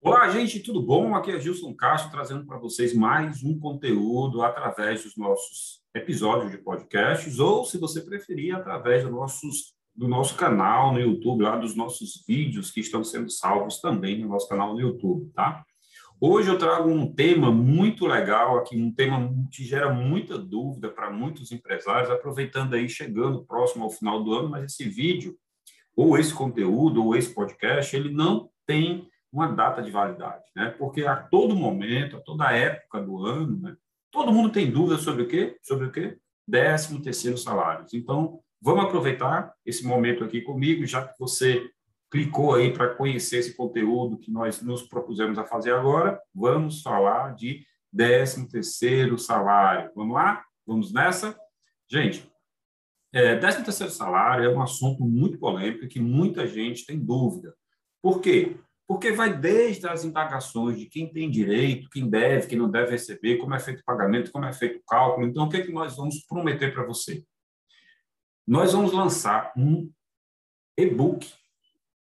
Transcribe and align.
Olá, 0.00 0.28
gente, 0.28 0.60
tudo 0.60 0.80
bom? 0.80 1.16
Aqui 1.16 1.32
é 1.32 1.40
Gilson 1.40 1.74
Castro 1.74 2.12
trazendo 2.12 2.46
para 2.46 2.56
vocês 2.56 2.94
mais 2.94 3.42
um 3.42 3.58
conteúdo 3.58 4.42
através 4.42 5.02
dos 5.02 5.16
nossos 5.16 5.82
episódios 5.92 6.52
de 6.52 6.58
podcasts, 6.58 7.40
ou, 7.40 7.64
se 7.64 7.78
você 7.78 8.00
preferir, 8.00 8.54
através 8.54 9.02
dos 9.02 9.10
nossos, 9.10 9.74
do 9.96 10.06
nosso 10.06 10.36
canal 10.36 10.92
no 10.92 11.00
YouTube, 11.00 11.42
lá 11.42 11.56
dos 11.56 11.74
nossos 11.74 12.24
vídeos 12.28 12.70
que 12.70 12.78
estão 12.78 13.02
sendo 13.02 13.28
salvos 13.28 13.80
também 13.80 14.20
no 14.20 14.28
nosso 14.28 14.48
canal 14.48 14.72
no 14.72 14.80
YouTube, 14.80 15.32
tá? 15.34 15.64
Hoje 16.20 16.48
eu 16.48 16.56
trago 16.56 16.88
um 16.88 17.12
tema 17.12 17.50
muito 17.50 18.06
legal 18.06 18.56
aqui, 18.56 18.80
um 18.80 18.94
tema 18.94 19.34
que 19.52 19.64
gera 19.64 19.92
muita 19.92 20.38
dúvida 20.38 20.88
para 20.88 21.10
muitos 21.10 21.50
empresários, 21.50 22.08
aproveitando 22.08 22.74
aí, 22.74 22.88
chegando 22.88 23.44
próximo 23.44 23.82
ao 23.82 23.90
final 23.90 24.22
do 24.22 24.32
ano, 24.32 24.48
mas 24.48 24.64
esse 24.64 24.88
vídeo, 24.88 25.36
ou 25.96 26.16
esse 26.16 26.32
conteúdo, 26.32 27.04
ou 27.04 27.16
esse 27.16 27.34
podcast, 27.34 27.96
ele 27.96 28.12
não 28.12 28.48
tem 28.64 29.08
uma 29.32 29.48
data 29.48 29.82
de 29.82 29.90
validade, 29.90 30.44
né? 30.56 30.74
Porque 30.78 31.04
a 31.04 31.16
todo 31.16 31.54
momento, 31.54 32.16
a 32.16 32.20
toda 32.20 32.52
época 32.52 33.00
do 33.00 33.24
ano, 33.24 33.58
né? 33.60 33.76
todo 34.10 34.32
mundo 34.32 34.50
tem 34.50 34.70
dúvida 34.70 34.98
sobre 34.98 35.22
o 35.22 35.28
quê? 35.28 35.58
Sobre 35.62 35.86
o 35.86 35.92
quê? 35.92 36.18
Décimo 36.46 37.02
terceiro 37.02 37.36
salários. 37.36 37.92
Então, 37.92 38.40
vamos 38.60 38.84
aproveitar 38.84 39.52
esse 39.64 39.86
momento 39.86 40.24
aqui 40.24 40.40
comigo, 40.40 40.86
já 40.86 41.06
que 41.06 41.18
você 41.18 41.70
clicou 42.10 42.54
aí 42.54 42.72
para 42.72 42.94
conhecer 42.94 43.38
esse 43.38 43.54
conteúdo 43.54 44.18
que 44.18 44.30
nós 44.30 44.62
nos 44.62 44.82
propusemos 44.82 45.38
a 45.38 45.44
fazer 45.44 45.74
agora, 45.74 46.18
vamos 46.34 46.80
falar 46.80 47.34
de 47.34 47.66
décimo 47.92 48.48
terceiro 48.48 49.18
salário. 49.18 49.90
Vamos 49.94 50.14
lá? 50.14 50.42
Vamos 50.66 50.92
nessa? 50.92 51.38
Gente, 51.90 52.30
é, 53.12 53.36
décimo 53.36 53.64
terceiro 53.64 53.92
salário 53.92 54.44
é 54.44 54.54
um 54.54 54.62
assunto 54.62 55.04
muito 55.04 55.38
polêmico 55.38 55.88
que 55.88 56.00
muita 56.00 56.46
gente 56.46 56.86
tem 56.86 56.98
dúvida. 56.98 57.54
Por 58.02 58.20
quê? 58.20 58.56
Porque 58.88 59.12
vai 59.12 59.36
desde 59.36 59.86
as 59.86 60.02
indagações 60.02 60.78
de 60.78 60.86
quem 60.86 61.12
tem 61.12 61.30
direito, 61.30 61.90
quem 61.90 62.08
deve, 62.08 62.46
quem 62.46 62.58
não 62.58 62.70
deve 62.70 62.92
receber, 62.92 63.36
como 63.36 63.54
é 63.54 63.60
feito 63.60 63.80
o 63.80 63.84
pagamento, 63.84 64.32
como 64.32 64.46
é 64.46 64.52
feito 64.52 64.78
o 64.78 64.84
cálculo. 64.88 65.26
Então, 65.26 65.44
o 65.44 65.48
que, 65.50 65.58
é 65.58 65.62
que 65.62 65.70
nós 65.70 65.94
vamos 65.94 66.24
prometer 66.26 66.72
para 66.72 66.86
você? 66.86 67.22
Nós 68.46 68.72
vamos 68.72 68.94
lançar 68.94 69.52
um 69.54 69.92
e-book 70.74 71.30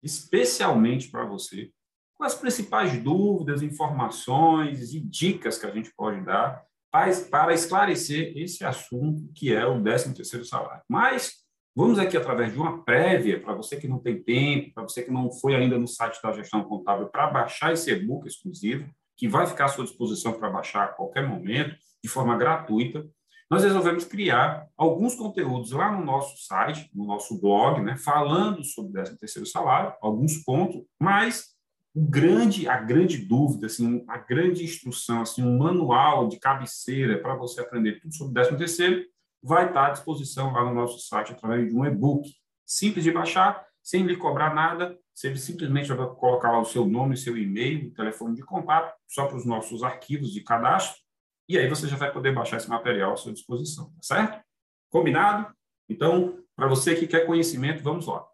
especialmente 0.01 1.11
para 1.11 1.25
você, 1.25 1.69
com 2.15 2.23
as 2.23 2.35
principais 2.35 2.97
dúvidas, 3.03 3.61
informações 3.61 4.93
e 4.93 5.01
dicas 5.01 5.57
que 5.57 5.65
a 5.65 5.71
gente 5.71 5.93
pode 5.93 6.23
dar 6.23 6.65
para 6.89 7.53
esclarecer 7.53 8.31
esse 8.37 8.63
assunto 8.63 9.29
que 9.35 9.53
é 9.53 9.65
o 9.65 9.81
13º 9.81 10.45
salário. 10.45 10.83
Mas 10.87 11.33
Vamos 11.77 11.99
aqui, 11.99 12.17
através 12.17 12.51
de 12.51 12.57
uma 12.57 12.83
prévia, 12.83 13.39
para 13.39 13.53
você 13.53 13.77
que 13.77 13.87
não 13.87 13.99
tem 13.99 14.19
tempo, 14.19 14.73
para 14.73 14.81
você 14.81 15.03
que 15.03 15.11
não 15.11 15.31
foi 15.31 15.53
ainda 15.53 15.77
no 15.77 15.87
site 15.87 16.19
da 16.23 16.31
gestão 16.31 16.63
contábil, 16.63 17.05
para 17.05 17.27
baixar 17.27 17.71
esse 17.71 17.91
e-book 17.91 18.25
exclusivo, 18.27 18.89
que 19.15 19.27
vai 19.27 19.45
ficar 19.45 19.65
à 19.65 19.67
sua 19.67 19.83
disposição 19.83 20.33
para 20.33 20.49
baixar 20.49 20.85
a 20.85 20.87
qualquer 20.87 21.27
momento, 21.27 21.75
de 22.03 22.09
forma 22.09 22.35
gratuita, 22.35 23.07
nós 23.47 23.63
resolvemos 23.63 24.05
criar 24.05 24.65
alguns 24.75 25.13
conteúdos 25.13 25.69
lá 25.69 25.91
no 25.91 26.03
nosso 26.03 26.43
site, 26.47 26.89
no 26.95 27.05
nosso 27.05 27.39
blog, 27.39 27.79
né, 27.83 27.95
falando 27.95 28.63
sobre 28.63 28.99
o 28.99 29.03
13º 29.03 29.45
salário, 29.45 29.93
alguns 30.01 30.43
pontos, 30.43 30.81
mas 30.99 31.49
o 31.93 32.01
grande, 32.01 32.67
a 32.67 32.77
grande 32.77 33.19
dúvida, 33.19 33.67
assim, 33.67 34.03
a 34.07 34.17
grande 34.17 34.63
instrução, 34.63 35.21
assim, 35.21 35.43
um 35.43 35.59
manual 35.59 36.27
de 36.27 36.39
cabeceira 36.39 37.21
para 37.21 37.35
você 37.35 37.61
aprender 37.61 37.99
tudo 37.99 38.15
sobre 38.15 38.41
o 38.41 38.43
13º 38.43 39.05
vai 39.41 39.67
estar 39.67 39.87
à 39.87 39.89
disposição 39.91 40.51
lá 40.51 40.63
no 40.63 40.73
nosso 40.73 40.99
site 40.99 41.31
através 41.31 41.69
de 41.69 41.75
um 41.75 41.85
e-book 41.85 42.29
simples 42.65 43.03
de 43.03 43.11
baixar, 43.11 43.65
sem 43.81 44.03
lhe 44.03 44.17
cobrar 44.17 44.53
nada. 44.53 44.97
Você 45.13 45.35
simplesmente 45.37 45.91
vai 45.93 46.07
colocar 46.15 46.51
lá 46.51 46.59
o 46.59 46.65
seu 46.65 46.85
nome, 46.85 47.15
seu 47.15 47.37
e-mail, 47.37 47.93
telefone 47.93 48.35
de 48.35 48.43
contato, 48.43 48.93
só 49.07 49.25
para 49.27 49.37
os 49.37 49.45
nossos 49.45 49.83
arquivos 49.83 50.31
de 50.31 50.43
cadastro, 50.43 51.01
e 51.49 51.57
aí 51.57 51.67
você 51.69 51.87
já 51.87 51.95
vai 51.95 52.11
poder 52.11 52.33
baixar 52.33 52.57
esse 52.57 52.69
material 52.69 53.13
à 53.13 53.15
sua 53.15 53.31
disposição, 53.31 53.85
tá 53.93 54.01
certo? 54.01 54.43
Combinado? 54.89 55.55
Então, 55.87 56.43
para 56.55 56.67
você 56.67 56.93
que 56.95 57.07
quer 57.07 57.25
conhecimento, 57.25 57.81
vamos 57.81 58.05
lá. 58.05 58.25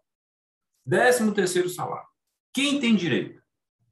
Décimo 0.84 1.32
terceiro 1.32 1.68
salário. 1.68 2.08
Quem 2.52 2.80
tem 2.80 2.96
direito? 2.96 3.40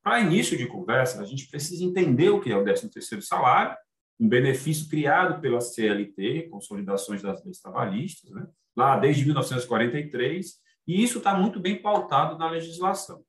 Para 0.02 0.20
início 0.20 0.58
de 0.58 0.66
conversa, 0.66 1.20
a 1.20 1.24
gente 1.24 1.48
precisa 1.48 1.84
entender 1.84 2.30
o 2.30 2.40
que 2.40 2.50
é 2.50 2.56
o 2.56 2.64
décimo 2.64 2.90
terceiro 2.90 3.22
salário 3.22 3.76
um 4.18 4.28
benefício 4.28 4.88
criado 4.88 5.40
pela 5.40 5.60
CLT, 5.60 6.48
Consolidações 6.50 7.22
das 7.22 7.44
Leis 7.44 7.60
Trabalhistas, 7.60 8.30
né? 8.30 8.46
lá 8.76 8.96
desde 8.96 9.24
1943, 9.24 10.54
e 10.86 11.02
isso 11.02 11.18
está 11.18 11.36
muito 11.36 11.60
bem 11.60 11.80
pautado 11.80 12.38
na 12.38 12.50
legislação. 12.50 13.22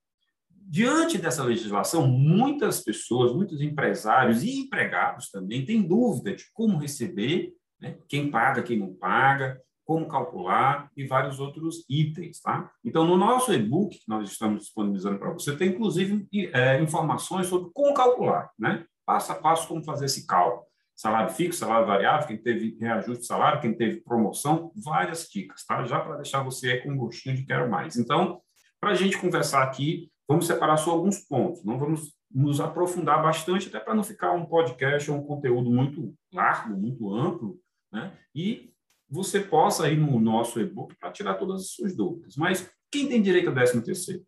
Diante 0.50 1.18
dessa 1.18 1.44
legislação, 1.44 2.08
muitas 2.08 2.82
pessoas, 2.82 3.34
muitos 3.34 3.62
empresários 3.62 4.44
e 4.44 4.62
empregados 4.62 5.30
também 5.30 5.66
têm 5.66 5.82
dúvida 5.82 6.36
de 6.36 6.46
como 6.54 6.78
receber, 6.78 7.54
né? 7.80 7.98
quem 8.08 8.32
paga, 8.32 8.64
quem 8.64 8.80
não 8.80 8.94
paga, 8.94 9.62
como 9.86 10.08
calcular 10.08 10.90
e 10.96 11.06
vários 11.06 11.40
outros 11.40 11.86
itens. 11.90 12.40
Tá? 12.40 12.72
Então, 12.84 13.06
no 13.06 13.18
nosso 13.18 13.54
e-book 13.54 13.98
que 13.98 14.08
nós 14.08 14.30
estamos 14.30 14.62
disponibilizando 14.62 15.20
para 15.20 15.34
você, 15.34 15.56
tem 15.56 15.70
inclusive 15.70 16.28
é, 16.54 16.82
informações 16.82 17.48
sobre 17.48 17.70
como 17.74 17.94
calcular, 17.94 18.50
né? 18.58 18.86
passo 19.06 19.34
a 19.34 19.36
passo 19.36 19.68
como 19.68 19.84
fazer 19.84 20.06
esse 20.06 20.26
cálculo 20.26 20.73
salário 21.04 21.34
fixo, 21.34 21.60
salário 21.60 21.86
variável, 21.86 22.26
quem 22.26 22.38
teve 22.38 22.78
reajuste 22.80 23.24
de 23.24 23.26
salário, 23.26 23.60
quem 23.60 23.74
teve 23.74 24.00
promoção, 24.00 24.72
várias 24.74 25.28
dicas, 25.28 25.66
tá? 25.66 25.84
Já 25.84 26.00
para 26.00 26.16
deixar 26.16 26.42
você 26.42 26.78
com 26.78 26.96
gostinho 26.96 27.36
de 27.36 27.46
quero 27.46 27.70
mais. 27.70 27.98
Então, 27.98 28.40
para 28.80 28.92
a 28.92 28.94
gente 28.94 29.18
conversar 29.18 29.64
aqui, 29.64 30.10
vamos 30.26 30.48
separar 30.48 30.78
só 30.78 30.92
alguns 30.92 31.20
pontos, 31.20 31.62
não 31.66 31.78
vamos 31.78 32.16
nos 32.32 32.62
aprofundar 32.62 33.22
bastante, 33.22 33.68
até 33.68 33.82
para 33.82 33.94
não 33.94 34.02
ficar 34.02 34.32
um 34.32 34.46
podcast 34.46 35.12
ou 35.12 35.18
um 35.18 35.26
conteúdo 35.26 35.70
muito 35.70 36.16
largo, 36.32 36.74
muito 36.74 37.14
amplo, 37.14 37.60
né? 37.92 38.18
E 38.34 38.72
você 39.10 39.42
possa 39.42 39.90
ir 39.92 39.98
no 39.98 40.22
nosso 40.22 40.58
e-book 40.62 40.96
para 40.96 41.12
tirar 41.12 41.34
todas 41.34 41.64
as 41.64 41.72
suas 41.72 41.94
dúvidas. 41.94 42.38
Mas 42.38 42.72
quem 42.90 43.10
tem 43.10 43.22
direito 43.22 43.50
ao 43.50 43.54
13 43.54 43.82
terceiro? 43.82 44.24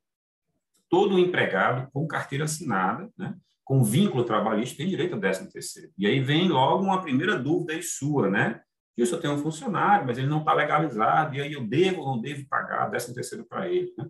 Todo 0.89 1.17
empregado 1.17 1.89
com 1.93 2.05
carteira 2.05 2.43
assinada, 2.43 3.09
né? 3.17 3.33
Com 3.65 3.83
vínculo 3.83 4.23
trabalhista 4.23 4.77
tem 4.77 4.87
direito 4.87 5.15
a 5.15 5.19
13 5.19 5.51
terceiro. 5.51 5.91
E 5.97 6.05
aí 6.05 6.19
vem 6.19 6.47
logo 6.47 6.83
uma 6.83 7.01
primeira 7.01 7.37
dúvida 7.37 7.73
aí 7.73 7.81
sua, 7.81 8.29
né? 8.29 8.61
Eu 8.95 9.19
tenho 9.19 9.33
um 9.33 9.39
funcionário, 9.39 10.05
mas 10.05 10.17
ele 10.17 10.27
não 10.27 10.39
está 10.39 10.53
legalizado, 10.53 11.35
e 11.35 11.41
aí 11.41 11.51
eu 11.51 11.67
devo 11.67 12.01
ou 12.01 12.15
não 12.15 12.21
devo 12.21 12.47
pagar 12.47 12.89
13 12.89 13.13
terceiro 13.13 13.45
para 13.45 13.67
ele, 13.67 13.93
né? 13.97 14.07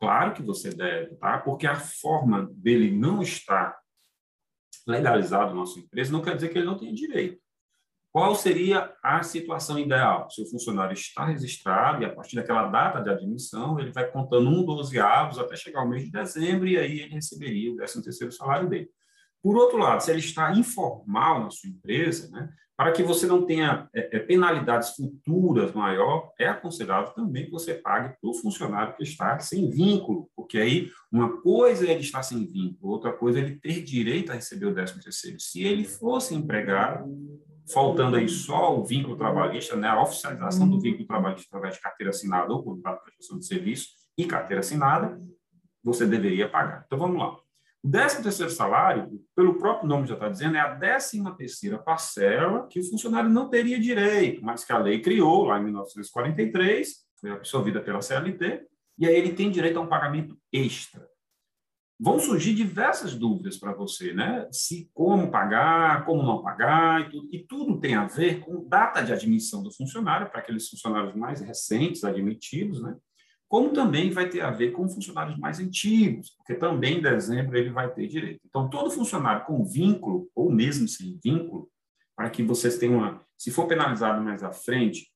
Claro 0.00 0.32
que 0.32 0.42
você 0.42 0.70
deve, 0.70 1.14
tá? 1.16 1.38
Porque 1.38 1.66
a 1.66 1.76
forma 1.76 2.50
dele 2.54 2.90
não 2.90 3.22
estar 3.22 3.78
legalizado 4.88 5.54
na 5.54 5.66
sua 5.66 5.82
empresa 5.82 6.10
não 6.10 6.22
quer 6.22 6.34
dizer 6.34 6.48
que 6.48 6.58
ele 6.58 6.66
não 6.66 6.78
tem 6.78 6.92
direito. 6.94 7.38
Qual 8.12 8.34
seria 8.34 8.92
a 9.02 9.22
situação 9.22 9.78
ideal? 9.78 10.28
Se 10.30 10.42
o 10.42 10.50
funcionário 10.50 10.94
está 10.94 11.26
registrado 11.26 12.02
e 12.02 12.06
a 12.06 12.12
partir 12.12 12.34
daquela 12.34 12.66
data 12.66 13.00
de 13.00 13.08
admissão, 13.08 13.78
ele 13.78 13.92
vai 13.92 14.10
contando 14.10 14.50
um 14.50 14.64
dozeavos 14.64 15.38
até 15.38 15.54
chegar 15.54 15.80
ao 15.80 15.88
mês 15.88 16.04
de 16.04 16.10
dezembro 16.10 16.66
e 16.66 16.76
aí 16.76 17.00
ele 17.00 17.14
receberia 17.14 17.72
o 17.72 17.76
13 17.76 18.02
terceiro 18.02 18.32
salário 18.32 18.68
dele. 18.68 18.90
Por 19.40 19.56
outro 19.56 19.78
lado, 19.78 20.00
se 20.00 20.10
ele 20.10 20.18
está 20.18 20.52
informal 20.52 21.44
na 21.44 21.50
sua 21.50 21.70
empresa, 21.70 22.28
né, 22.30 22.50
para 22.76 22.92
que 22.92 23.02
você 23.02 23.26
não 23.26 23.46
tenha 23.46 23.88
é, 23.94 24.16
é 24.16 24.18
penalidades 24.18 24.96
futuras 24.96 25.72
maior, 25.72 26.32
é 26.38 26.48
aconselhável 26.48 27.12
também 27.12 27.44
que 27.44 27.50
você 27.50 27.74
pague 27.74 28.16
para 28.20 28.30
o 28.30 28.34
funcionário 28.34 28.96
que 28.96 29.04
está 29.04 29.38
sem 29.38 29.70
vínculo, 29.70 30.28
porque 30.34 30.58
aí 30.58 30.90
uma 31.12 31.40
coisa 31.42 31.86
é 31.86 31.90
ele 31.92 32.00
estar 32.00 32.22
sem 32.22 32.44
vínculo, 32.44 32.92
outra 32.92 33.12
coisa 33.12 33.38
é 33.38 33.42
ele 33.42 33.56
ter 33.56 33.82
direito 33.82 34.32
a 34.32 34.34
receber 34.34 34.66
o 34.66 34.74
13 34.74 35.00
terceiro. 35.00 35.38
Se 35.38 35.62
ele 35.62 35.84
fosse 35.84 36.34
empregado, 36.34 37.06
faltando 37.72 38.16
aí 38.16 38.28
só 38.28 38.78
o 38.78 38.84
vínculo 38.84 39.16
trabalhista, 39.16 39.76
né, 39.76 39.88
a 39.88 40.02
oficialização 40.02 40.68
do 40.68 40.80
vínculo 40.80 41.06
trabalhista 41.06 41.46
através 41.48 41.74
de 41.74 41.80
carteira 41.80 42.10
assinada 42.10 42.52
ou 42.52 42.62
contrato 42.62 42.98
de 42.98 43.04
prestação 43.04 43.38
de 43.38 43.46
serviço 43.46 43.88
e 44.16 44.24
carteira 44.24 44.60
assinada, 44.60 45.20
você 45.82 46.06
deveria 46.06 46.48
pagar. 46.48 46.84
Então, 46.86 46.98
vamos 46.98 47.18
lá. 47.18 47.36
O 47.82 47.90
13 47.90 48.22
terceiro 48.22 48.52
salário, 48.52 49.08
pelo 49.34 49.54
próprio 49.54 49.88
nome 49.88 50.06
já 50.06 50.14
está 50.14 50.28
dizendo, 50.28 50.56
é 50.56 50.60
a 50.60 50.76
13 50.76 51.22
terceira 51.36 51.78
parcela 51.78 52.66
que 52.68 52.78
o 52.78 52.84
funcionário 52.84 53.30
não 53.30 53.48
teria 53.48 53.80
direito, 53.80 54.44
mas 54.44 54.64
que 54.64 54.72
a 54.72 54.78
lei 54.78 55.00
criou 55.00 55.44
lá 55.44 55.58
em 55.58 55.64
1943, 55.64 56.94
foi 57.18 57.30
absorvida 57.30 57.80
pela 57.80 58.02
CLT, 58.02 58.66
e 58.98 59.06
aí 59.06 59.14
ele 59.14 59.32
tem 59.32 59.50
direito 59.50 59.78
a 59.78 59.82
um 59.82 59.86
pagamento 59.86 60.36
extra 60.52 61.09
vão 62.00 62.18
surgir 62.18 62.54
diversas 62.54 63.14
dúvidas 63.14 63.58
para 63.58 63.74
você, 63.74 64.14
né? 64.14 64.48
Se 64.50 64.90
como 64.94 65.30
pagar, 65.30 66.06
como 66.06 66.22
não 66.22 66.42
pagar, 66.42 67.02
e 67.02 67.10
tudo, 67.10 67.28
e 67.30 67.38
tudo 67.46 67.80
tem 67.80 67.94
a 67.94 68.06
ver 68.06 68.40
com 68.40 68.66
data 68.66 69.02
de 69.02 69.12
admissão 69.12 69.62
do 69.62 69.70
funcionário, 69.70 70.30
para 70.30 70.40
aqueles 70.40 70.68
funcionários 70.70 71.14
mais 71.14 71.42
recentes 71.42 72.02
admitidos, 72.02 72.82
né? 72.82 72.96
Como 73.46 73.72
também 73.72 74.10
vai 74.10 74.28
ter 74.28 74.40
a 74.40 74.50
ver 74.50 74.70
com 74.70 74.88
funcionários 74.88 75.36
mais 75.36 75.58
antigos, 75.58 76.30
porque 76.30 76.54
também 76.54 76.98
em 76.98 77.02
dezembro 77.02 77.58
ele 77.58 77.70
vai 77.70 77.92
ter 77.92 78.06
direito. 78.06 78.40
Então, 78.46 78.70
todo 78.70 78.90
funcionário 78.90 79.44
com 79.44 79.64
vínculo, 79.64 80.30
ou 80.34 80.50
mesmo 80.50 80.88
sem 80.88 81.18
vínculo, 81.22 81.68
para 82.16 82.30
que 82.30 82.42
vocês 82.42 82.78
tenham 82.78 82.98
uma. 82.98 83.20
Se 83.36 83.50
for 83.50 83.66
penalizado 83.66 84.22
mais 84.22 84.42
à 84.42 84.52
frente, 84.52 85.10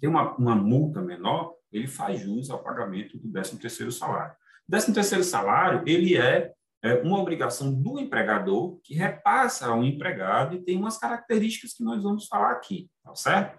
tem 0.00 0.08
uma, 0.08 0.36
uma 0.36 0.54
multa 0.54 1.00
menor, 1.00 1.54
ele 1.72 1.88
faz 1.88 2.20
jus 2.20 2.50
ao 2.50 2.62
pagamento 2.62 3.18
do 3.18 3.32
13 3.32 3.58
terceiro 3.58 3.90
salário. 3.90 4.36
13 4.68 4.92
terceiro 4.92 5.24
salário, 5.24 5.82
ele 5.86 6.16
é 6.16 6.52
é 6.82 6.94
uma 7.02 7.18
obrigação 7.18 7.72
do 7.72 7.98
empregador 7.98 8.78
que 8.82 8.94
repassa 8.94 9.66
ao 9.66 9.82
empregado 9.82 10.54
e 10.54 10.62
tem 10.62 10.76
umas 10.76 10.98
características 10.98 11.74
que 11.74 11.82
nós 11.82 12.02
vamos 12.02 12.26
falar 12.26 12.52
aqui, 12.52 12.88
tá 13.02 13.14
certo? 13.14 13.58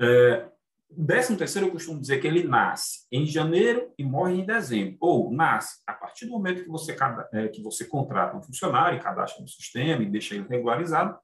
É, 0.00 0.48
décimo 0.90 1.38
terceiro, 1.38 1.68
eu 1.68 1.72
costumo 1.72 2.00
dizer 2.00 2.20
que 2.20 2.26
ele 2.26 2.42
nasce 2.42 3.06
em 3.12 3.26
janeiro 3.26 3.92
e 3.98 4.04
morre 4.04 4.34
em 4.34 4.46
dezembro. 4.46 4.96
Ou 5.00 5.32
nasce 5.32 5.82
a 5.86 5.92
partir 5.92 6.26
do 6.26 6.32
momento 6.32 6.64
que 6.64 6.68
você, 6.68 6.96
é, 7.32 7.48
que 7.48 7.62
você 7.62 7.84
contrata 7.84 8.36
um 8.36 8.42
funcionário, 8.42 9.00
cadastra 9.00 9.42
no 9.42 9.48
sistema 9.48 10.02
e 10.02 10.10
deixa 10.10 10.34
ele 10.34 10.46
regularizado, 10.48 11.18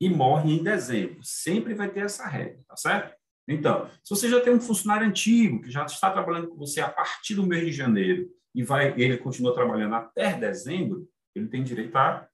e 0.00 0.10
morre 0.10 0.52
em 0.52 0.62
dezembro. 0.62 1.20
Sempre 1.22 1.74
vai 1.74 1.88
ter 1.88 2.00
essa 2.00 2.26
regra, 2.26 2.60
tá 2.68 2.76
certo? 2.76 3.14
Então, 3.48 3.88
se 4.04 4.10
você 4.10 4.28
já 4.28 4.40
tem 4.40 4.52
um 4.52 4.60
funcionário 4.60 5.06
antigo 5.06 5.62
que 5.62 5.70
já 5.70 5.84
está 5.84 6.10
trabalhando 6.10 6.48
com 6.48 6.56
você 6.56 6.80
a 6.80 6.88
partir 6.88 7.34
do 7.34 7.46
mês 7.46 7.64
de 7.66 7.72
janeiro 7.72 8.28
e 8.54 8.62
vai, 8.62 8.94
ele 9.00 9.18
continua 9.18 9.54
trabalhando 9.54 9.94
até 9.94 10.34
dezembro, 10.34 11.08
ele 11.34 11.48
tem 11.48 11.62
direito 11.62 11.96
a 11.96 12.28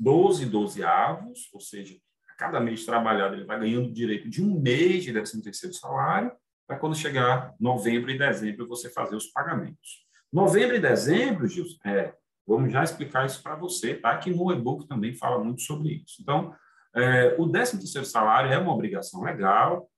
12 0.00 0.46
12 0.46 0.82
avos, 0.84 1.48
ou 1.52 1.60
seja, 1.60 1.96
a 2.28 2.36
cada 2.36 2.60
mês 2.60 2.84
trabalhado 2.84 3.34
ele 3.34 3.44
vai 3.44 3.58
ganhando 3.58 3.92
direito 3.92 4.28
de 4.28 4.42
um 4.42 4.60
mês 4.60 5.04
de 5.04 5.12
13 5.12 5.42
terceiro 5.42 5.74
salário, 5.74 6.32
para 6.66 6.78
quando 6.78 6.94
chegar 6.94 7.54
novembro 7.58 8.10
e 8.10 8.18
dezembro 8.18 8.68
você 8.68 8.90
fazer 8.90 9.16
os 9.16 9.26
pagamentos. 9.26 10.06
Novembro 10.30 10.76
e 10.76 10.80
dezembro, 10.80 11.48
Gilson, 11.48 11.78
é, 11.84 12.14
vamos 12.46 12.70
já 12.70 12.84
explicar 12.84 13.24
isso 13.24 13.42
para 13.42 13.56
você, 13.56 13.94
tá? 13.94 14.16
Que 14.18 14.30
no 14.30 14.52
e-book 14.52 14.86
também 14.86 15.14
fala 15.14 15.42
muito 15.42 15.62
sobre 15.62 16.02
isso. 16.04 16.20
Então, 16.20 16.54
é, 16.94 17.34
o 17.38 17.48
13 17.48 17.78
terceiro 17.78 18.06
salário 18.06 18.52
é 18.52 18.58
uma 18.58 18.72
obrigação 18.72 19.22
legal, 19.22 19.88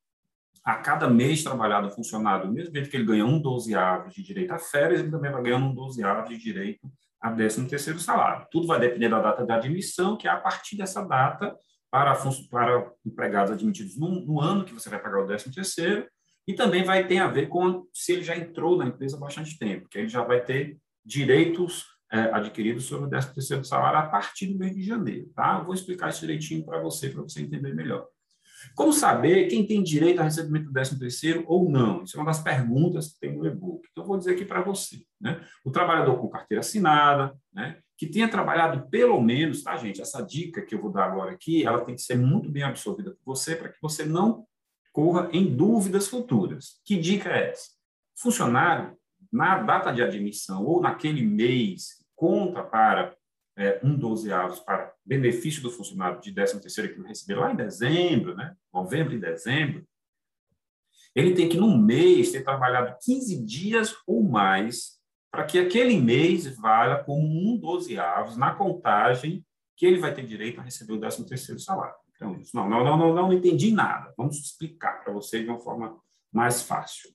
a 0.64 0.76
cada 0.76 1.08
mês 1.08 1.42
trabalhado 1.42 1.88
o 1.88 1.90
funcionário, 1.90 2.50
mesmo 2.50 2.74
jeito 2.74 2.90
que 2.90 2.96
ele 2.96 3.06
ganha 3.06 3.24
um 3.24 3.40
dozeavo 3.40 4.10
de 4.10 4.22
direito 4.22 4.52
a 4.52 4.58
férias, 4.58 5.00
ele 5.00 5.10
também 5.10 5.32
vai 5.32 5.42
ganhando 5.42 5.66
um 5.66 5.74
dozeavo 5.74 6.28
de 6.28 6.36
direito 6.36 6.90
a 7.20 7.30
décimo 7.30 7.68
terceiro 7.68 7.98
salário. 7.98 8.46
Tudo 8.50 8.66
vai 8.66 8.80
depender 8.80 9.08
da 9.08 9.20
data 9.20 9.44
de 9.44 9.52
admissão, 9.52 10.16
que 10.16 10.28
é 10.28 10.30
a 10.30 10.36
partir 10.36 10.76
dessa 10.76 11.02
data 11.04 11.56
para, 11.90 12.16
para 12.50 12.92
empregados 13.04 13.52
admitidos 13.52 13.98
no, 13.98 14.08
no 14.24 14.40
ano 14.40 14.64
que 14.64 14.72
você 14.72 14.88
vai 14.88 15.00
pagar 15.00 15.24
o 15.24 15.26
décimo 15.26 15.52
terceiro, 15.52 16.06
e 16.46 16.54
também 16.54 16.84
vai 16.84 17.06
ter 17.06 17.18
a 17.18 17.28
ver 17.28 17.48
com 17.48 17.86
se 17.92 18.12
ele 18.12 18.22
já 18.22 18.36
entrou 18.36 18.76
na 18.76 18.86
empresa 18.86 19.16
há 19.16 19.20
bastante 19.20 19.58
tempo, 19.58 19.88
que 19.88 19.98
ele 19.98 20.08
já 20.08 20.22
vai 20.22 20.42
ter 20.42 20.78
direitos 21.04 21.84
é, 22.12 22.22
adquiridos 22.32 22.84
sobre 22.84 23.06
o 23.06 23.10
décimo 23.10 23.34
terceiro 23.34 23.64
salário 23.64 23.98
a 23.98 24.06
partir 24.06 24.46
do 24.46 24.58
mês 24.58 24.74
de 24.74 24.82
janeiro, 24.82 25.30
tá? 25.34 25.58
Eu 25.58 25.64
vou 25.64 25.74
explicar 25.74 26.10
isso 26.10 26.20
direitinho 26.20 26.64
para 26.64 26.80
você, 26.80 27.08
para 27.08 27.22
você 27.22 27.40
entender 27.40 27.74
melhor. 27.74 28.06
Como 28.74 28.92
saber 28.92 29.48
quem 29.48 29.66
tem 29.66 29.82
direito 29.82 30.20
a 30.20 30.24
recebimento 30.24 30.66
do 30.66 30.72
13 30.72 30.98
terceiro 30.98 31.44
ou 31.46 31.68
não? 31.68 32.02
Isso 32.02 32.16
é 32.16 32.20
uma 32.20 32.30
das 32.30 32.42
perguntas 32.42 33.12
que 33.12 33.20
tem 33.20 33.36
no 33.36 33.46
e-book. 33.46 33.86
Então, 33.90 34.04
eu 34.04 34.08
vou 34.08 34.18
dizer 34.18 34.32
aqui 34.32 34.44
para 34.44 34.62
você. 34.62 35.02
Né? 35.20 35.40
O 35.64 35.70
trabalhador 35.70 36.18
com 36.18 36.28
carteira 36.28 36.60
assinada, 36.60 37.34
né? 37.52 37.78
que 37.96 38.06
tenha 38.06 38.28
trabalhado 38.28 38.88
pelo 38.88 39.20
menos, 39.20 39.62
tá, 39.62 39.76
gente? 39.76 40.00
Essa 40.00 40.22
dica 40.22 40.62
que 40.62 40.74
eu 40.74 40.80
vou 40.80 40.90
dar 40.90 41.04
agora 41.04 41.32
aqui, 41.32 41.66
ela 41.66 41.84
tem 41.84 41.94
que 41.94 42.00
ser 42.00 42.16
muito 42.16 42.50
bem 42.50 42.62
absorvida 42.62 43.10
por 43.10 43.36
você 43.36 43.54
para 43.54 43.68
que 43.68 43.78
você 43.80 44.04
não 44.04 44.46
corra 44.92 45.28
em 45.32 45.54
dúvidas 45.54 46.08
futuras. 46.08 46.80
Que 46.84 46.96
dica 46.96 47.28
é 47.28 47.50
essa? 47.50 47.70
Funcionário, 48.16 48.96
na 49.32 49.62
data 49.62 49.92
de 49.92 50.02
admissão 50.02 50.64
ou 50.64 50.80
naquele 50.80 51.22
mês, 51.22 52.04
conta 52.16 52.62
para 52.62 53.14
é, 53.56 53.78
um 53.82 53.94
dozeavos 53.94 54.60
para 54.60 54.92
benefício 55.10 55.60
do 55.60 55.72
funcionário 55.72 56.20
de 56.20 56.32
13 56.32 56.60
terceiro 56.60 56.94
que 56.94 57.00
ele 57.00 57.08
recebeu 57.08 57.40
lá 57.40 57.52
em 57.52 57.56
dezembro, 57.56 58.36
né? 58.36 58.54
novembro 58.72 59.12
e 59.12 59.18
dezembro, 59.18 59.84
ele 61.16 61.34
tem 61.34 61.48
que, 61.48 61.56
no 61.56 61.76
mês, 61.76 62.30
ter 62.30 62.44
trabalhado 62.44 62.96
15 63.04 63.44
dias 63.44 63.96
ou 64.06 64.22
mais 64.22 65.00
para 65.28 65.44
que 65.44 65.58
aquele 65.58 66.00
mês 66.00 66.46
valha 66.56 67.02
como 67.02 67.26
um 67.26 67.58
dozeavos 67.58 68.36
na 68.36 68.54
contagem 68.54 69.44
que 69.76 69.84
ele 69.84 69.98
vai 69.98 70.14
ter 70.14 70.24
direito 70.24 70.60
a 70.60 70.62
receber 70.62 70.92
o 70.92 71.00
13 71.00 71.26
terceiro 71.26 71.60
salário. 71.60 71.96
Então, 72.14 72.38
isso, 72.38 72.54
não, 72.54 72.68
não, 72.68 72.84
não, 72.84 72.96
não, 72.96 73.14
não 73.14 73.32
entendi 73.32 73.72
nada. 73.72 74.14
Vamos 74.16 74.38
explicar 74.38 75.02
para 75.02 75.12
você 75.12 75.42
de 75.42 75.48
uma 75.48 75.58
forma 75.58 75.98
mais 76.32 76.62
fácil. 76.62 77.10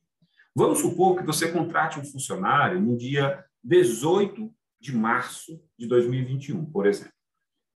Vamos 0.53 0.79
supor 0.79 1.17
que 1.17 1.25
você 1.25 1.49
contrate 1.49 1.97
um 1.97 2.03
funcionário 2.03 2.81
no 2.81 2.97
dia 2.97 3.41
18 3.63 4.53
de 4.81 4.93
março 4.93 5.63
de 5.79 5.87
2021, 5.87 6.65
por 6.65 6.85
exemplo. 6.85 7.14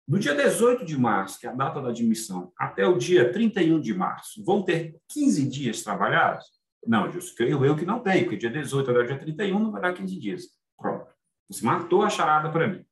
No 0.10 0.18
dia 0.18 0.34
18 0.34 0.84
de 0.84 0.98
março, 0.98 1.40
que 1.40 1.46
é 1.46 1.52
a 1.52 1.54
data 1.54 1.80
da 1.80 1.90
admissão, 1.90 2.52
até 2.58 2.84
o 2.84 2.98
dia 2.98 3.32
31 3.32 3.80
de 3.80 3.94
março, 3.94 4.44
vão 4.44 4.64
ter 4.64 5.00
15 5.08 5.48
dias 5.48 5.84
trabalhados? 5.84 6.48
Não, 6.84 7.12
Justo, 7.12 7.36
creio 7.36 7.64
eu 7.64 7.76
que 7.76 7.86
não 7.86 8.00
tem, 8.00 8.24
porque 8.24 8.36
dia 8.36 8.50
18 8.50 8.90
até 8.90 9.00
o 9.02 9.06
dia 9.06 9.20
31 9.20 9.60
não 9.60 9.72
vai 9.72 9.80
dar 9.80 9.94
15 9.94 10.20
dias. 10.20 10.46
Pronto. 10.76 11.06
Você 11.48 11.64
matou 11.64 12.02
a 12.02 12.10
charada 12.10 12.52
para 12.52 12.68
mim. 12.68 12.84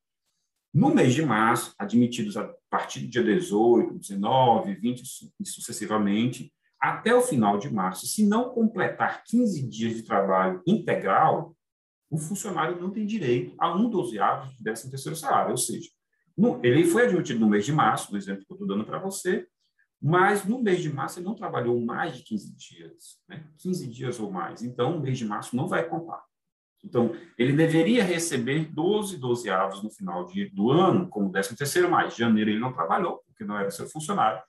No 0.72 0.94
mês 0.94 1.16
de 1.16 1.26
março, 1.26 1.74
admitidos 1.80 2.38
a 2.38 2.54
partir 2.70 3.00
do 3.00 3.08
dia 3.08 3.24
18, 3.24 3.98
19, 3.98 4.76
20 4.76 5.02
e 5.40 5.46
sucessivamente, 5.48 6.54
até 6.80 7.16
o 7.16 7.24
final 7.24 7.58
de 7.58 7.74
março, 7.74 8.06
se 8.06 8.28
não 8.28 8.52
completar 8.52 9.24
15 9.24 9.68
dias 9.68 9.96
de 9.96 10.04
trabalho 10.04 10.62
integral, 10.68 11.58
o 12.12 12.20
funcionário 12.20 12.80
não 12.80 12.92
tem 12.92 13.08
direito 13.08 13.56
a 13.58 13.76
um 13.76 13.90
dozeavo 13.90 14.52
de 14.52 14.64
13 14.64 14.92
terceiro 14.92 15.16
salário, 15.16 15.50
ou 15.50 15.58
seja, 15.58 15.90
ele 16.64 16.86
foi 16.86 17.06
admitido 17.06 17.40
no 17.40 17.50
mês 17.50 17.66
de 17.66 17.72
março, 17.72 18.12
no 18.12 18.18
exemplo 18.18 18.46
que 18.46 18.52
eu 18.52 18.56
estou 18.56 18.68
dando 18.68 18.86
para 18.86 19.00
você, 19.00 19.48
mas 20.02 20.46
no 20.46 20.62
mês 20.62 20.82
de 20.82 20.94
março 20.94 21.20
ele 21.20 21.26
não 21.26 21.36
trabalhou 21.36 21.80
mais 21.84 22.16
de 22.18 22.24
15 22.24 22.56
dias, 22.56 23.18
né? 23.28 23.44
15 23.58 23.88
dias 23.88 24.20
ou 24.20 24.32
mais, 24.32 24.62
então 24.62 24.98
o 24.98 25.02
mês 25.02 25.18
de 25.18 25.26
março 25.26 25.56
não 25.56 25.68
vai 25.68 25.88
contar. 25.88 26.24
Então, 26.84 27.16
ele 27.38 27.54
deveria 27.54 28.04
receber 28.04 28.66
12 28.72 29.18
dozeavos 29.18 29.84
no 29.84 29.90
final 29.90 30.26
de, 30.26 30.50
do 30.50 30.72
ano, 30.72 31.10
como 31.10 31.32
13 31.32 31.56
terceiro 31.56 31.90
mais. 31.90 32.16
Janeiro 32.16 32.52
ele 32.52 32.60
não 32.60 32.72
trabalhou, 32.72 33.22
porque 33.26 33.44
não 33.44 33.58
era 33.58 33.72
seu 33.72 33.88
funcionário. 33.90 34.42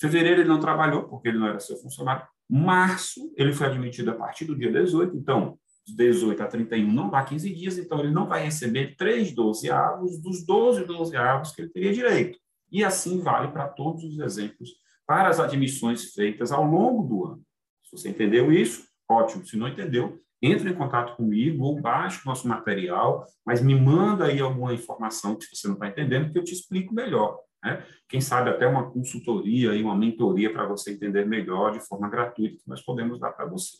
Fevereiro 0.00 0.40
ele 0.40 0.48
não 0.48 0.60
trabalhou, 0.60 1.04
porque 1.04 1.28
ele 1.28 1.38
não 1.38 1.48
era 1.48 1.60
seu 1.60 1.76
funcionário. 1.76 2.26
Março, 2.48 3.32
ele 3.36 3.52
foi 3.52 3.66
admitido 3.66 4.10
a 4.10 4.14
partir 4.14 4.44
do 4.44 4.56
dia 4.56 4.70
18, 4.70 5.16
então, 5.16 5.58
18 5.86 6.42
a 6.42 6.46
31 6.46 6.92
não 6.92 7.10
dá 7.10 7.24
15 7.24 7.52
dias, 7.54 7.78
então 7.78 8.00
ele 8.00 8.10
não 8.10 8.26
vai 8.26 8.44
receber 8.44 8.96
3 8.96 9.34
dozeavos 9.34 10.20
dos 10.20 10.44
12 10.44 10.84
dozeavos 10.84 11.52
que 11.52 11.62
ele 11.62 11.70
teria 11.70 11.92
direito. 11.92 12.38
E 12.70 12.84
assim 12.84 13.20
vale 13.20 13.48
para 13.48 13.68
todos 13.68 14.04
os 14.04 14.18
exemplos, 14.18 14.70
para 15.06 15.28
as 15.28 15.40
admissões 15.40 16.12
feitas 16.12 16.52
ao 16.52 16.64
longo 16.64 17.02
do 17.02 17.26
ano. 17.26 17.42
Se 17.84 17.92
você 17.92 18.08
entendeu 18.08 18.52
isso, 18.52 18.86
ótimo. 19.08 19.44
Se 19.44 19.56
não 19.56 19.68
entendeu, 19.68 20.18
entre 20.40 20.70
em 20.70 20.74
contato 20.74 21.16
comigo 21.16 21.64
ou 21.64 21.80
baixe 21.80 22.20
o 22.24 22.28
nosso 22.28 22.48
material, 22.48 23.26
mas 23.44 23.62
me 23.62 23.78
manda 23.78 24.26
aí 24.26 24.40
alguma 24.40 24.72
informação 24.72 25.36
que 25.36 25.46
você 25.54 25.68
não 25.68 25.74
está 25.74 25.88
entendendo, 25.88 26.32
que 26.32 26.38
eu 26.38 26.44
te 26.44 26.52
explico 26.52 26.94
melhor. 26.94 27.38
Né? 27.62 27.84
Quem 28.08 28.20
sabe 28.20 28.50
até 28.50 28.66
uma 28.66 28.90
consultoria 28.90 29.74
e 29.74 29.82
uma 29.82 29.96
mentoria 29.96 30.52
para 30.52 30.66
você 30.66 30.92
entender 30.92 31.26
melhor 31.26 31.72
de 31.72 31.80
forma 31.80 32.08
gratuita, 32.08 32.56
que 32.56 32.68
nós 32.68 32.82
podemos 32.82 33.20
dar 33.20 33.32
para 33.32 33.46
você. 33.46 33.78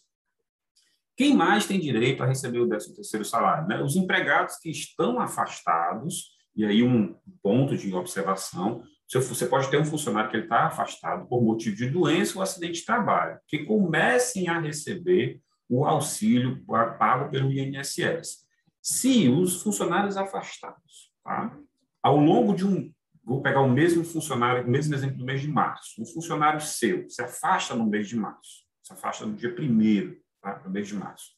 Quem 1.16 1.37
mais 1.37 1.66
tem 1.66 1.78
direito 1.78 2.23
a 2.23 2.26
receber 2.26 2.59
o 2.59 2.69
13º 2.69 3.25
salário? 3.25 3.69
Né? 3.69 3.83
Os 3.83 3.97
empregados 3.97 4.57
que 4.57 4.71
estão 4.71 5.21
afastados, 5.21 6.33
e 6.57 6.64
aí 6.64 6.83
um 6.83 7.14
ponto 7.42 7.76
de 7.76 7.92
observação, 7.95 8.83
você 9.21 9.47
pode 9.47 9.71
ter 9.71 9.78
um 9.78 9.85
funcionário 9.85 10.31
que 10.31 10.38
está 10.38 10.66
afastado 10.66 11.28
por 11.28 11.42
motivo 11.42 11.76
de 11.76 11.90
doença 11.90 12.37
ou 12.37 12.42
acidente 12.42 12.81
de 12.81 12.87
trabalho, 12.87 13.38
que 13.47 13.64
comecem 13.64 14.49
a 14.49 14.59
receber 14.59 15.40
o 15.69 15.85
auxílio 15.85 16.64
pago 16.99 17.31
pelo 17.31 17.52
INSS. 17.52 18.47
Se 18.81 19.28
os 19.28 19.62
funcionários 19.62 20.16
afastados, 20.16 21.12
tá? 21.23 21.57
ao 22.02 22.16
longo 22.16 22.54
de 22.54 22.66
um, 22.66 22.92
vou 23.25 23.40
pegar 23.42 23.61
o 23.61 23.71
mesmo 23.71 24.04
funcionário, 24.04 24.66
o 24.66 24.71
mesmo 24.71 24.95
exemplo 24.95 25.19
do 25.19 25.25
mês 25.25 25.40
de 25.40 25.49
março, 25.49 26.00
um 26.00 26.07
funcionário 26.07 26.61
seu 26.61 27.09
se 27.09 27.23
afasta 27.23 27.75
no 27.75 27.87
mês 27.87 28.09
de 28.09 28.16
março, 28.16 28.64
se 28.83 28.92
afasta 28.92 29.25
no 29.25 29.37
dia 29.37 29.54
primeiro, 29.54 30.16
tá? 30.43 30.61
no 30.65 30.71
mês 30.71 30.89
de 30.89 30.95
março. 30.95 31.31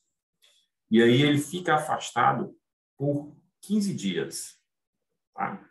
E 0.91 1.03
aí 1.03 1.23
ele 1.23 1.39
fica 1.39 1.75
afastado 1.75 2.57
por 2.97 3.37
15 3.63 3.95
dias. 3.95 4.59
Tá? 5.35 5.63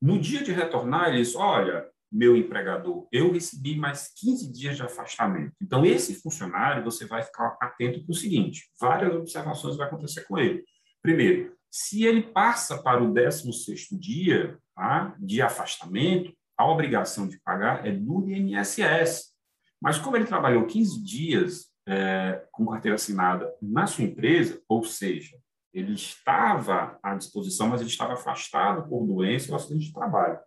No 0.00 0.20
dia 0.20 0.42
de 0.42 0.52
retornar, 0.52 1.08
ele 1.08 1.18
diz, 1.18 1.34
olha, 1.34 1.88
meu 2.10 2.36
empregador, 2.36 3.08
eu 3.10 3.32
recebi 3.32 3.76
mais 3.76 4.12
15 4.14 4.52
dias 4.52 4.76
de 4.76 4.82
afastamento. 4.82 5.52
Então, 5.60 5.84
esse 5.84 6.14
funcionário, 6.20 6.84
você 6.84 7.04
vai 7.04 7.22
ficar 7.22 7.56
atento 7.60 8.04
para 8.04 8.12
o 8.12 8.16
seguinte, 8.16 8.70
várias 8.80 9.14
observações 9.14 9.76
vão 9.76 9.86
acontecer 9.86 10.22
com 10.22 10.38
ele. 10.38 10.64
Primeiro, 11.02 11.56
se 11.70 12.04
ele 12.04 12.22
passa 12.22 12.82
para 12.82 13.02
o 13.02 13.12
16º 13.12 13.98
dia 13.98 14.58
tá, 14.74 15.14
de 15.18 15.42
afastamento, 15.42 16.34
a 16.56 16.66
obrigação 16.66 17.28
de 17.28 17.38
pagar 17.40 17.86
é 17.86 17.92
do 17.92 18.30
INSS. 18.30 19.34
Mas 19.80 19.98
como 19.98 20.16
ele 20.16 20.24
trabalhou 20.24 20.66
15 20.66 21.04
dias 21.04 21.66
é, 21.86 22.44
com 22.52 22.66
carteira 22.66 22.96
assinada 22.96 23.52
na 23.62 23.86
sua 23.86 24.04
empresa, 24.04 24.60
ou 24.68 24.84
seja, 24.84 25.36
ele 25.72 25.92
estava 25.92 26.98
à 27.02 27.14
disposição, 27.14 27.68
mas 27.68 27.80
ele 27.80 27.90
estava 27.90 28.14
afastado 28.14 28.88
por 28.88 29.06
doença 29.06 29.50
ou 29.50 29.56
acidente 29.56 29.86
de 29.86 29.92
trabalho. 29.92 30.38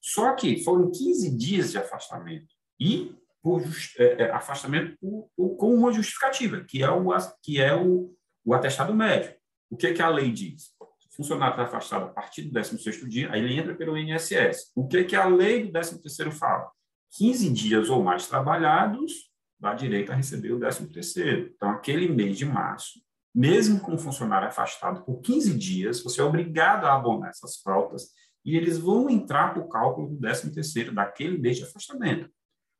Só 0.00 0.34
que 0.34 0.62
foram 0.62 0.90
15 0.90 1.36
dias 1.36 1.70
de 1.70 1.78
afastamento 1.78 2.54
e 2.78 3.14
por 3.42 3.62
é, 3.98 4.22
é, 4.22 4.30
afastamento 4.30 4.96
por, 5.00 5.30
por, 5.36 5.56
com 5.56 5.74
uma 5.74 5.92
justificativa, 5.92 6.64
que 6.64 6.82
é 6.82 6.90
o, 6.90 7.08
que 7.42 7.60
é 7.60 7.74
o, 7.74 8.14
o 8.44 8.54
atestado 8.54 8.94
médico. 8.94 9.38
O 9.70 9.76
que, 9.76 9.86
é 9.86 9.94
que 9.94 10.02
a 10.02 10.08
lei 10.08 10.32
diz? 10.32 10.72
funcionário 11.18 11.54
está 11.54 11.64
afastado 11.64 12.04
a 12.04 12.08
partir 12.08 12.42
do 12.42 12.58
16º 12.58 13.08
dia, 13.08 13.32
aí 13.32 13.42
ele 13.42 13.58
entra 13.58 13.74
pelo 13.74 13.98
INSS. 13.98 14.70
O 14.74 14.86
que, 14.86 15.02
que 15.02 15.16
a 15.16 15.26
lei 15.26 15.64
do 15.64 15.72
13º 15.72 16.30
fala? 16.30 16.70
15 17.16 17.52
dias 17.52 17.90
ou 17.90 18.02
mais 18.04 18.28
trabalhados, 18.28 19.27
dá 19.60 19.74
direito 19.74 20.12
a 20.12 20.14
receber 20.14 20.52
o 20.52 20.58
13º. 20.58 21.52
Então, 21.54 21.70
aquele 21.70 22.08
mês 22.08 22.38
de 22.38 22.46
março, 22.46 23.00
mesmo 23.34 23.80
com 23.80 23.94
o 23.94 23.98
funcionário 23.98 24.48
afastado 24.48 25.04
por 25.04 25.20
15 25.20 25.56
dias, 25.56 26.02
você 26.02 26.20
é 26.20 26.24
obrigado 26.24 26.84
a 26.84 26.94
abonar 26.94 27.30
essas 27.30 27.60
faltas 27.60 28.10
e 28.44 28.56
eles 28.56 28.78
vão 28.78 29.10
entrar 29.10 29.52
para 29.52 29.62
o 29.62 29.68
cálculo 29.68 30.08
do 30.08 30.18
13º, 30.18 30.92
daquele 30.92 31.38
mês 31.38 31.56
de 31.56 31.64
afastamento. 31.64 32.30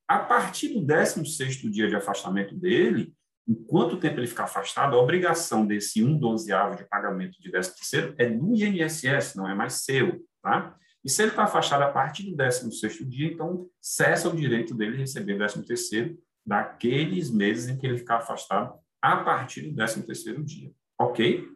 A 0.09 0.19
partir 0.21 0.69
do 0.69 0.81
16º 0.81 1.71
dia 1.71 1.89
de 1.89 1.97
afastamento 1.97 2.55
dele, 2.55 3.13
enquanto 3.47 3.99
tempo 3.99 4.19
ele 4.19 4.27
ficar 4.27 4.45
afastado, 4.45 4.97
a 4.97 5.01
obrigação 5.01 5.67
desse 5.67 6.03
1 6.03 6.19
dozeavo 6.19 6.77
de 6.77 6.85
pagamento 6.89 7.41
de 7.41 7.51
13º 7.51 8.15
é 8.17 8.29
do 8.29 8.55
INSS, 8.55 9.35
não 9.35 9.49
é 9.49 9.55
mais 9.55 9.85
seu, 9.85 10.25
tá? 10.43 10.75
E 11.05 11.11
se 11.11 11.23
ele 11.23 11.31
está 11.31 11.45
afastado 11.45 11.83
a 11.83 11.93
partir 11.93 12.25
do 12.25 12.37
16º 12.37 13.07
dia, 13.07 13.33
então 13.33 13.69
cessa 13.81 14.29
o 14.29 14.37
direito 14.37 14.75
dele 14.75 14.97
receber 14.97 15.39
13º 15.39 16.17
daqueles 16.49 17.31
meses 17.31 17.69
em 17.69 17.77
que 17.77 17.87
ele 17.87 17.99
ficar 17.99 18.17
afastado 18.17 18.75
a 19.03 19.19
partir 19.19 19.61
do 19.61 19.77
13º 19.77 20.43
dia, 20.43 20.73
ok? 20.99 21.47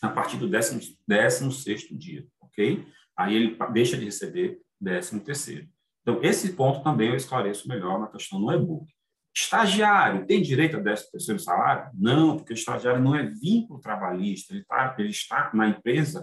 A 0.00 0.08
partir 0.08 0.38
do 0.38 0.48
16º 0.48 1.96
dia, 1.96 2.26
ok? 2.40 2.84
Aí 3.16 3.36
ele 3.36 3.58
deixa 3.72 3.96
de 3.96 4.06
receber 4.06 4.58
13º. 4.82 5.68
Então, 6.00 6.18
esse 6.22 6.54
ponto 6.54 6.82
também 6.82 7.10
eu 7.10 7.14
esclareço 7.14 7.68
melhor 7.68 8.00
na 8.00 8.08
questão 8.08 8.40
do 8.40 8.50
e-book. 8.50 8.90
Estagiário 9.34 10.26
tem 10.26 10.42
direito 10.42 10.78
a 10.78 10.80
13º 10.80 11.38
salário? 11.38 11.90
Não, 11.94 12.36
porque 12.36 12.52
o 12.52 12.54
estagiário 12.54 13.02
não 13.02 13.14
é 13.14 13.24
vínculo 13.24 13.80
trabalhista, 13.80 14.54
ele, 14.54 14.64
tá, 14.64 14.96
ele 14.98 15.10
está 15.10 15.50
na 15.54 15.68
empresa 15.68 16.22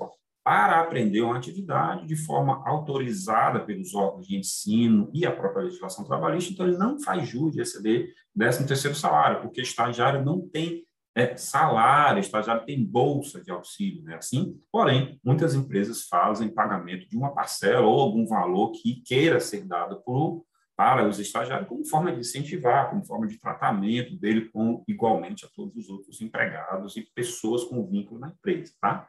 para 0.50 0.80
aprender 0.80 1.22
uma 1.22 1.38
atividade 1.38 2.08
de 2.08 2.16
forma 2.16 2.68
autorizada 2.68 3.60
pelos 3.60 3.94
órgãos 3.94 4.26
de 4.26 4.36
ensino 4.36 5.08
e 5.14 5.24
a 5.24 5.32
própria 5.32 5.66
legislação 5.66 6.04
trabalhista, 6.04 6.52
então 6.52 6.68
ele 6.68 6.76
não 6.76 7.00
faz 7.00 7.30
jus 7.30 7.52
de 7.52 7.60
receber 7.60 8.12
13º 8.36 8.96
salário, 8.96 9.42
porque 9.44 9.62
estagiário 9.62 10.26
não 10.26 10.42
tem 10.50 10.84
é, 11.16 11.38
salário, 11.38 12.20
estagiário 12.20 12.66
tem 12.66 12.84
bolsa 12.84 13.44
de 13.44 13.52
auxílio, 13.52 14.02
né? 14.02 14.16
Assim, 14.16 14.60
porém, 14.72 15.20
muitas 15.24 15.54
empresas 15.54 16.08
fazem 16.08 16.50
pagamento 16.50 17.08
de 17.08 17.16
uma 17.16 17.32
parcela 17.32 17.86
ou 17.86 18.00
algum 18.00 18.26
valor 18.26 18.72
que 18.72 19.04
queira 19.06 19.40
ser 19.40 19.68
dado 19.68 20.02
por, 20.02 20.44
para 20.76 21.08
os 21.08 21.20
estagiários 21.20 21.70
como 21.70 21.86
forma 21.86 22.12
de 22.12 22.22
incentivar, 22.22 22.90
como 22.90 23.06
forma 23.06 23.28
de 23.28 23.38
tratamento 23.38 24.18
dele 24.18 24.50
com 24.50 24.84
igualmente 24.88 25.46
a 25.46 25.50
todos 25.56 25.76
os 25.76 25.90
outros 25.92 26.20
empregados 26.22 26.98
e 26.98 27.08
pessoas 27.14 27.64
com 27.66 27.88
vínculo 27.88 28.20
na 28.20 28.30
empresa, 28.30 28.74
tá? 28.82 29.08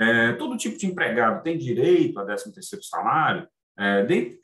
É, 0.00 0.32
todo 0.32 0.56
tipo 0.56 0.78
de 0.78 0.86
empregado 0.86 1.42
tem 1.42 1.58
direito 1.58 2.18
a 2.20 2.26
13º 2.26 2.82
salário? 2.82 3.48
É, 3.76 4.04
de, 4.04 4.38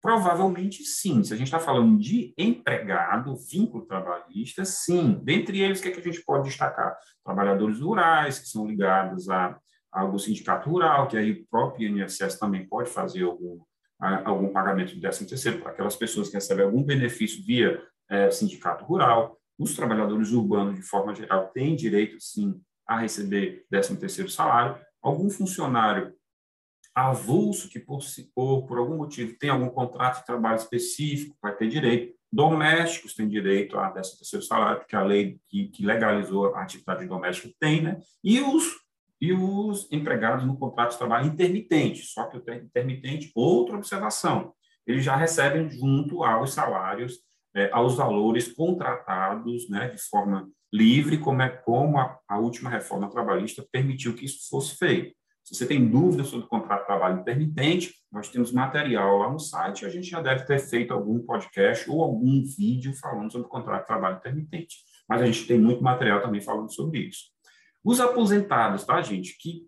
provavelmente 0.00 0.82
sim. 0.84 1.22
Se 1.22 1.32
a 1.32 1.36
gente 1.36 1.46
está 1.46 1.58
falando 1.58 1.98
de 1.98 2.34
empregado, 2.36 3.36
vínculo 3.36 3.86
trabalhista, 3.86 4.64
sim. 4.64 5.20
Dentre 5.22 5.60
eles, 5.60 5.78
o 5.78 5.82
que, 5.82 5.88
é 5.88 5.92
que 5.92 6.00
a 6.00 6.12
gente 6.12 6.24
pode 6.24 6.48
destacar? 6.48 6.96
Trabalhadores 7.24 7.80
rurais, 7.80 8.38
que 8.38 8.48
são 8.48 8.66
ligados 8.66 9.28
a, 9.28 9.58
a 9.92 10.00
algum 10.00 10.18
sindicato 10.18 10.68
rural, 10.68 11.06
que 11.08 11.16
aí 11.16 11.32
o 11.32 11.46
próprio 11.48 11.88
INSS 11.88 12.38
também 12.38 12.66
pode 12.66 12.88
fazer 12.90 13.24
algum, 13.24 13.60
algum 14.00 14.48
pagamento 14.48 14.94
de 14.94 15.00
13º 15.00 15.60
para 15.60 15.72
aquelas 15.72 15.96
pessoas 15.96 16.28
que 16.28 16.34
recebem 16.34 16.64
algum 16.64 16.82
benefício 16.82 17.44
via 17.44 17.80
é, 18.08 18.30
sindicato 18.30 18.84
rural. 18.84 19.38
Os 19.58 19.76
trabalhadores 19.76 20.32
urbanos, 20.32 20.74
de 20.74 20.82
forma 20.82 21.14
geral, 21.14 21.48
têm 21.48 21.76
direito, 21.76 22.16
sim, 22.18 22.58
a 22.90 22.98
receber 22.98 23.64
13º 23.72 24.28
salário, 24.28 24.76
algum 25.00 25.30
funcionário 25.30 26.12
avulso 26.92 27.68
que 27.68 27.78
por, 27.78 28.00
por, 28.34 28.66
por 28.66 28.78
algum 28.78 28.96
motivo 28.96 29.38
tem 29.38 29.48
algum 29.48 29.68
contrato 29.68 30.18
de 30.18 30.26
trabalho 30.26 30.56
específico 30.56 31.36
vai 31.40 31.54
ter 31.54 31.68
direito, 31.68 32.18
domésticos 32.32 33.14
têm 33.14 33.28
direito 33.28 33.78
a 33.78 33.94
13º 33.94 34.42
salário, 34.42 34.80
porque 34.80 34.96
a 34.96 35.04
lei 35.04 35.38
que, 35.48 35.68
que 35.68 35.86
legalizou 35.86 36.52
a 36.52 36.62
atividade 36.62 37.06
doméstica 37.06 37.54
tem, 37.60 37.80
né? 37.80 38.00
E 38.24 38.40
os 38.40 38.64
e 39.20 39.34
os 39.34 39.86
empregados 39.92 40.44
no 40.46 40.56
contrato 40.56 40.92
de 40.92 40.98
trabalho 40.98 41.26
intermitente, 41.26 42.02
só 42.02 42.24
que 42.24 42.38
o 42.38 42.54
intermitente, 42.54 43.30
outra 43.34 43.76
observação, 43.76 44.54
eles 44.86 45.04
já 45.04 45.14
recebem 45.14 45.70
junto 45.70 46.24
aos 46.24 46.54
salários, 46.54 47.18
é, 47.54 47.70
aos 47.72 47.96
valores 47.96 48.52
contratados, 48.52 49.68
né, 49.68 49.88
de 49.88 49.98
forma 49.98 50.48
livre, 50.72 51.18
como, 51.18 51.42
é, 51.42 51.48
como 51.48 51.98
a, 51.98 52.18
a, 52.28 52.38
última 52.38 52.70
reforma 52.70 53.10
trabalhista 53.10 53.66
permitiu 53.72 54.14
que 54.14 54.24
isso 54.24 54.48
fosse 54.48 54.76
feito. 54.76 55.14
Se 55.42 55.54
você 55.54 55.66
tem 55.66 55.88
dúvidas 55.88 56.28
sobre 56.28 56.46
o 56.46 56.48
contrato 56.48 56.82
de 56.82 56.86
trabalho 56.86 57.20
intermitente, 57.20 57.94
nós 58.12 58.28
temos 58.28 58.52
material 58.52 59.18
lá 59.18 59.32
no 59.32 59.38
site, 59.38 59.84
a 59.84 59.88
gente 59.88 60.08
já 60.08 60.20
deve 60.20 60.44
ter 60.44 60.60
feito 60.60 60.92
algum 60.94 61.18
podcast 61.20 61.90
ou 61.90 62.02
algum 62.02 62.44
vídeo 62.56 62.94
falando 62.94 63.32
sobre 63.32 63.46
o 63.46 63.50
contrato 63.50 63.80
de 63.80 63.86
trabalho 63.86 64.18
intermitente. 64.18 64.76
Mas 65.08 65.22
a 65.22 65.26
gente 65.26 65.46
tem 65.46 65.58
muito 65.58 65.82
material 65.82 66.22
também 66.22 66.40
falando 66.40 66.72
sobre 66.72 67.00
isso. 67.00 67.24
Os 67.82 68.00
aposentados, 68.00 68.84
tá, 68.84 69.02
gente? 69.02 69.36
Que 69.38 69.66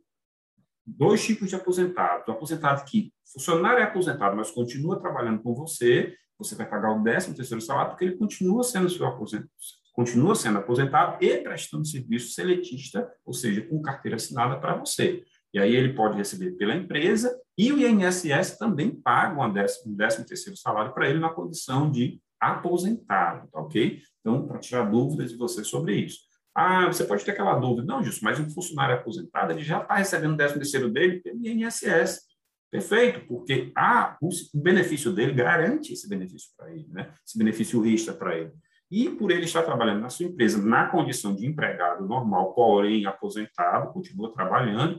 dois 0.86 1.24
tipos 1.24 1.48
de 1.48 1.56
aposentados. 1.56 2.28
O 2.28 2.32
aposentado 2.32 2.84
que 2.84 3.12
funcionário 3.32 3.80
é 3.80 3.84
aposentado, 3.84 4.36
mas 4.36 4.50
continua 4.50 5.00
trabalhando 5.00 5.42
com 5.42 5.54
você, 5.54 6.14
você 6.42 6.54
vai 6.54 6.68
pagar 6.68 6.92
o 6.92 7.02
13 7.02 7.34
terceiro 7.34 7.60
salário 7.60 7.90
porque 7.90 8.04
ele 8.04 8.16
continua 8.16 8.62
sendo 8.62 8.88
seu 8.88 9.06
aposentado 9.06 9.48
continua 9.92 10.34
sendo 10.34 10.58
aposentado 10.58 11.22
e 11.22 11.38
prestando 11.38 11.86
serviço 11.86 12.32
seletista, 12.32 13.10
ou 13.24 13.32
seja, 13.32 13.62
com 13.62 13.80
carteira 13.82 14.16
assinada 14.16 14.58
para 14.58 14.74
você. 14.76 15.22
E 15.52 15.58
aí 15.58 15.74
ele 15.76 15.92
pode 15.92 16.16
receber 16.16 16.52
pela 16.52 16.74
empresa 16.74 17.38
e 17.56 17.70
o 17.72 17.78
INSS 17.78 18.56
também 18.58 18.90
paga 18.90 19.40
um 19.40 19.52
décimo, 19.52 19.92
um 19.92 19.96
décimo 19.96 20.24
terceiro 20.24 20.56
salário 20.56 20.94
para 20.94 21.08
ele 21.08 21.18
na 21.18 21.28
condição 21.28 21.90
de 21.90 22.20
aposentado, 22.40 23.48
tá 23.50 23.60
ok? 23.60 24.00
Então, 24.20 24.46
para 24.46 24.58
tirar 24.58 24.90
dúvidas 24.90 25.30
de 25.30 25.36
você 25.36 25.62
sobre 25.62 25.94
isso. 25.94 26.20
Ah, 26.54 26.86
você 26.86 27.04
pode 27.04 27.24
ter 27.24 27.32
aquela 27.32 27.54
dúvida. 27.58 27.86
Não, 27.86 28.02
Justo, 28.02 28.24
mas 28.24 28.40
um 28.40 28.48
funcionário 28.50 28.96
aposentado, 28.96 29.52
ele 29.52 29.62
já 29.62 29.80
está 29.80 29.96
recebendo 29.96 30.32
o 30.32 30.36
décimo 30.36 30.58
terceiro 30.58 30.90
dele 30.90 31.20
pelo 31.20 31.46
INSS. 31.46 32.31
Perfeito, 32.72 33.26
porque 33.26 33.70
ah, 33.76 34.16
o 34.22 34.30
benefício 34.54 35.12
dele 35.12 35.34
garante 35.34 35.92
esse 35.92 36.08
benefício 36.08 36.48
para 36.56 36.72
ele, 36.72 36.88
né? 36.88 37.12
esse 37.22 37.36
benefício 37.36 37.84
extra 37.84 38.14
para 38.14 38.38
ele. 38.38 38.50
E 38.90 39.10
por 39.10 39.30
ele 39.30 39.44
estar 39.44 39.62
trabalhando 39.62 40.00
na 40.00 40.08
sua 40.08 40.24
empresa 40.24 40.60
na 40.62 40.86
condição 40.86 41.36
de 41.36 41.46
empregado 41.46 42.06
normal, 42.06 42.54
porém 42.54 43.04
aposentado, 43.04 43.92
continua 43.92 44.32
trabalhando, 44.32 44.98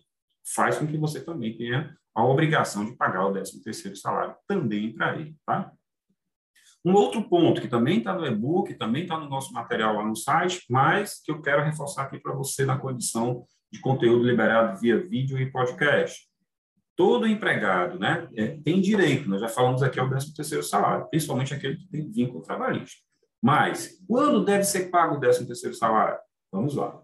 faz 0.53 0.77
com 0.77 0.85
que 0.85 0.97
você 0.97 1.19
também 1.19 1.57
tenha 1.57 1.97
a 2.13 2.23
obrigação 2.23 2.85
de 2.85 2.95
pagar 2.95 3.25
o 3.25 3.33
13º 3.33 3.95
salário 3.95 4.35
também 4.47 4.93
para 4.93 5.15
ele, 5.15 5.35
tá? 5.43 5.71
Um 6.85 6.93
outro 6.93 7.27
ponto 7.27 7.59
que 7.59 7.67
também 7.67 7.97
está 7.97 8.13
no 8.13 8.27
e-book, 8.27 8.75
também 8.75 9.03
está 9.03 9.17
no 9.17 9.27
nosso 9.27 9.51
material 9.51 9.95
lá 9.95 10.05
no 10.05 10.15
site, 10.15 10.63
mas 10.69 11.23
que 11.23 11.31
eu 11.31 11.41
quero 11.41 11.63
reforçar 11.63 12.03
aqui 12.03 12.19
para 12.19 12.35
você 12.35 12.65
na 12.65 12.77
condição 12.77 13.47
de 13.71 13.79
conteúdo 13.79 14.25
liberado 14.25 14.79
via 14.79 14.99
vídeo 14.99 15.39
e 15.39 15.51
podcast. 15.51 16.32
Todo 16.95 17.27
empregado 17.27 17.97
né, 17.97 18.27
é, 18.35 18.57
tem 18.63 18.79
direito, 18.79 19.27
nós 19.27 19.41
já 19.41 19.49
falamos 19.49 19.81
aqui 19.81 19.99
ao 19.99 20.09
13º 20.09 20.61
salário, 20.61 21.09
principalmente 21.09 21.53
aquele 21.53 21.77
que 21.77 21.87
tem 21.87 22.11
vínculo 22.11 22.43
trabalhista. 22.43 23.01
Mas, 23.41 23.99
quando 24.07 24.45
deve 24.45 24.63
ser 24.63 24.89
pago 24.89 25.15
o 25.15 25.19
13º 25.19 25.73
salário? 25.73 26.19
Vamos 26.51 26.75
lá. 26.75 27.01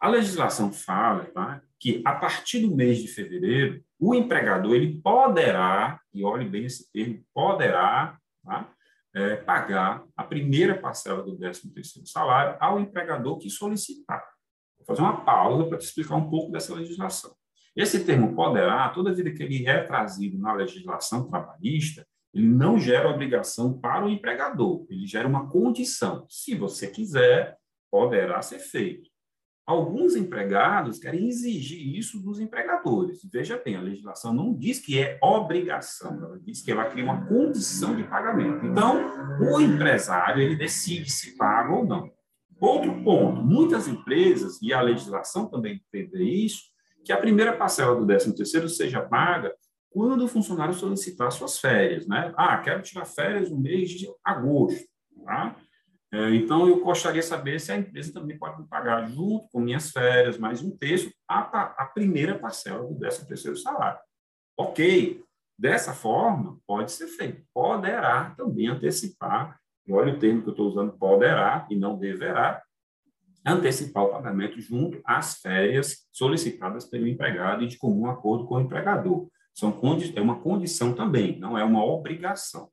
A 0.00 0.08
legislação 0.08 0.72
fala 0.72 1.24
tá, 1.26 1.62
que, 1.78 2.02
a 2.04 2.14
partir 2.14 2.60
do 2.60 2.74
mês 2.74 2.98
de 2.98 3.08
fevereiro, 3.08 3.82
o 3.98 4.14
empregador 4.14 4.74
ele 4.74 5.00
poderá, 5.00 6.00
e 6.12 6.24
olhe 6.24 6.48
bem 6.48 6.64
esse 6.64 6.90
termo, 6.92 7.24
poderá 7.32 8.18
tá, 8.44 8.70
é, 9.14 9.36
pagar 9.36 10.04
a 10.16 10.22
primeira 10.22 10.78
parcela 10.78 11.22
do 11.22 11.38
13º 11.38 12.06
salário 12.06 12.56
ao 12.60 12.78
empregador 12.78 13.38
que 13.38 13.48
solicitar. 13.48 14.24
Vou 14.76 14.86
fazer 14.86 15.00
uma 15.00 15.24
pausa 15.24 15.64
para 15.68 15.78
te 15.78 15.86
explicar 15.86 16.16
um 16.16 16.28
pouco 16.28 16.52
dessa 16.52 16.74
legislação. 16.74 17.34
Esse 17.76 18.04
termo 18.04 18.34
poderá, 18.34 18.88
toda 18.88 19.14
vida 19.14 19.30
que 19.30 19.42
ele 19.42 19.66
é 19.66 19.82
trazido 19.82 20.38
na 20.38 20.52
legislação 20.52 21.28
trabalhista, 21.28 22.06
ele 22.34 22.48
não 22.48 22.78
gera 22.78 23.08
obrigação 23.08 23.78
para 23.78 24.04
o 24.04 24.08
empregador, 24.08 24.86
ele 24.90 25.06
gera 25.06 25.26
uma 25.26 25.48
condição. 25.48 26.26
Se 26.28 26.54
você 26.54 26.86
quiser, 26.86 27.56
poderá 27.90 28.42
ser 28.42 28.58
feito. 28.58 29.08
Alguns 29.66 30.16
empregados 30.16 30.98
querem 30.98 31.28
exigir 31.28 31.94
isso 31.94 32.22
dos 32.22 32.40
empregadores. 32.40 33.20
Veja 33.30 33.60
bem, 33.62 33.76
a 33.76 33.82
legislação 33.82 34.32
não 34.32 34.54
diz 34.54 34.78
que 34.78 34.98
é 34.98 35.18
obrigação, 35.22 36.24
ela 36.24 36.40
diz 36.40 36.62
que 36.62 36.70
ela 36.70 36.86
cria 36.86 37.04
uma 37.04 37.26
condição 37.26 37.94
de 37.94 38.02
pagamento. 38.04 38.64
Então, 38.64 38.96
o 39.40 39.60
empresário 39.60 40.42
ele 40.42 40.56
decide 40.56 41.10
se 41.10 41.36
paga 41.36 41.74
ou 41.74 41.84
não. 41.84 42.10
Outro 42.58 43.04
ponto, 43.04 43.42
muitas 43.42 43.86
empresas, 43.86 44.58
e 44.62 44.72
a 44.72 44.80
legislação 44.80 45.50
também 45.50 45.82
prevê 45.90 46.24
isso, 46.24 46.62
que 47.08 47.12
a 47.14 47.16
primeira 47.16 47.56
parcela 47.56 47.96
do 47.96 48.06
13º 48.06 48.68
seja 48.68 49.00
paga 49.00 49.54
quando 49.88 50.26
o 50.26 50.28
funcionário 50.28 50.74
solicitar 50.74 51.32
suas 51.32 51.58
férias, 51.58 52.06
né? 52.06 52.34
Ah, 52.36 52.58
quero 52.58 52.82
tirar 52.82 53.06
férias 53.06 53.50
no 53.50 53.58
mês 53.58 53.88
de 53.88 54.06
agosto, 54.22 54.86
tá? 55.24 55.56
É, 56.12 56.34
então, 56.34 56.68
eu 56.68 56.84
gostaria 56.84 57.22
de 57.22 57.26
saber 57.26 57.58
se 57.60 57.72
a 57.72 57.78
empresa 57.78 58.12
também 58.12 58.36
pode 58.36 58.60
me 58.60 58.68
pagar, 58.68 59.08
junto 59.08 59.48
com 59.48 59.58
minhas 59.58 59.90
férias, 59.90 60.36
mais 60.36 60.62
um 60.62 60.70
terço, 60.76 61.10
a, 61.26 61.38
a 61.82 61.86
primeira 61.86 62.38
parcela 62.38 62.86
do 62.86 62.94
13 62.98 63.26
terceiro 63.26 63.56
salário. 63.56 64.00
Ok, 64.54 65.24
dessa 65.58 65.94
forma, 65.94 66.58
pode 66.66 66.92
ser 66.92 67.06
feito. 67.06 67.42
Poderá 67.54 68.34
também 68.36 68.68
antecipar, 68.68 69.58
olha 69.90 70.12
o 70.12 70.18
termo 70.18 70.42
que 70.42 70.48
eu 70.48 70.52
estou 70.52 70.68
usando, 70.68 70.92
poderá 70.92 71.66
e 71.70 71.74
não 71.74 71.98
deverá, 71.98 72.62
antecipar 73.48 74.04
o 74.04 74.10
pagamento 74.10 74.60
junto 74.60 75.00
às 75.04 75.40
férias 75.40 76.06
solicitadas 76.12 76.84
pelo 76.84 77.06
empregado 77.06 77.64
e 77.64 77.68
de 77.68 77.78
comum 77.78 78.06
acordo 78.06 78.46
com 78.46 78.56
o 78.56 78.60
empregador. 78.60 79.28
São 79.54 79.76
é 80.14 80.20
uma 80.20 80.40
condição 80.40 80.92
também, 80.94 81.38
não 81.38 81.58
é 81.58 81.64
uma 81.64 81.84
obrigação. 81.84 82.70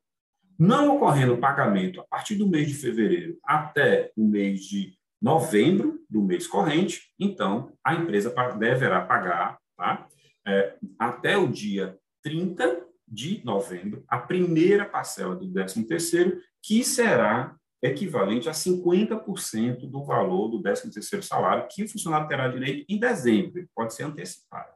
Não 0.58 0.96
ocorrendo 0.96 1.34
o 1.34 1.40
pagamento 1.40 2.00
a 2.00 2.04
partir 2.04 2.36
do 2.36 2.48
mês 2.48 2.68
de 2.68 2.74
fevereiro 2.74 3.36
até 3.44 4.10
o 4.16 4.26
mês 4.26 4.60
de 4.60 4.94
novembro 5.20 6.00
do 6.08 6.22
mês 6.22 6.46
corrente, 6.46 7.12
então 7.18 7.72
a 7.84 7.94
empresa 7.94 8.32
deverá 8.58 9.00
pagar 9.00 9.58
tá? 9.76 10.06
É, 10.46 10.76
até 10.98 11.36
o 11.36 11.48
dia 11.48 11.98
30 12.22 12.84
de 13.06 13.44
novembro 13.44 14.04
a 14.08 14.18
primeira 14.18 14.84
parcela 14.84 15.36
do 15.36 15.46
13º, 15.46 16.38
que 16.62 16.82
será 16.82 17.54
equivalente 17.86 18.48
a 18.48 18.52
50% 18.52 19.88
do 19.88 20.04
valor 20.04 20.48
do 20.48 20.62
13º 20.62 21.22
salário 21.22 21.66
que 21.70 21.84
o 21.84 21.88
funcionário 21.88 22.28
terá 22.28 22.48
direito 22.48 22.84
em 22.88 22.98
dezembro, 22.98 23.68
pode 23.74 23.94
ser 23.94 24.04
antecipado. 24.04 24.74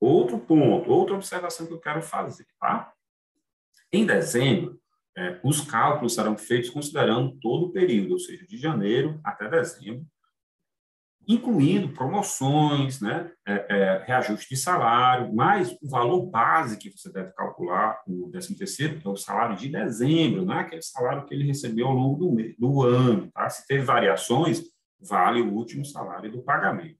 Outro 0.00 0.38
ponto, 0.38 0.90
outra 0.90 1.14
observação 1.14 1.66
que 1.66 1.72
eu 1.72 1.80
quero 1.80 2.02
fazer, 2.02 2.46
tá? 2.60 2.92
Em 3.92 4.04
dezembro, 4.04 4.80
é, 5.16 5.40
os 5.44 5.60
cálculos 5.60 6.14
serão 6.14 6.36
feitos 6.36 6.70
considerando 6.70 7.38
todo 7.40 7.66
o 7.66 7.72
período, 7.72 8.12
ou 8.12 8.18
seja, 8.18 8.44
de 8.46 8.58
janeiro 8.58 9.20
até 9.22 9.48
dezembro, 9.48 10.06
incluindo 11.26 11.88
promoções, 11.88 13.00
né, 13.00 13.30
é, 13.46 13.66
é, 13.68 14.04
reajuste 14.06 14.48
de 14.48 14.56
salário, 14.56 15.34
mas 15.34 15.72
o 15.82 15.88
valor 15.88 16.26
base 16.26 16.78
que 16.78 16.90
você 16.90 17.10
deve 17.10 17.32
calcular 17.32 18.02
no 18.06 18.30
13 18.30 18.56
terceiro, 18.56 19.00
que 19.00 19.06
é 19.06 19.10
o 19.10 19.16
salário 19.16 19.56
de 19.56 19.68
dezembro, 19.68 20.44
não 20.44 20.54
é 20.54 20.60
aquele 20.60 20.82
salário 20.82 21.24
que 21.24 21.34
ele 21.34 21.46
recebeu 21.46 21.86
ao 21.86 21.94
longo 21.94 22.18
do, 22.18 22.54
do 22.58 22.82
ano. 22.82 23.30
Tá? 23.32 23.48
Se 23.48 23.66
teve 23.66 23.84
variações, 23.84 24.62
vale 25.00 25.40
o 25.40 25.52
último 25.52 25.84
salário 25.84 26.30
do 26.30 26.42
pagamento. 26.42 26.98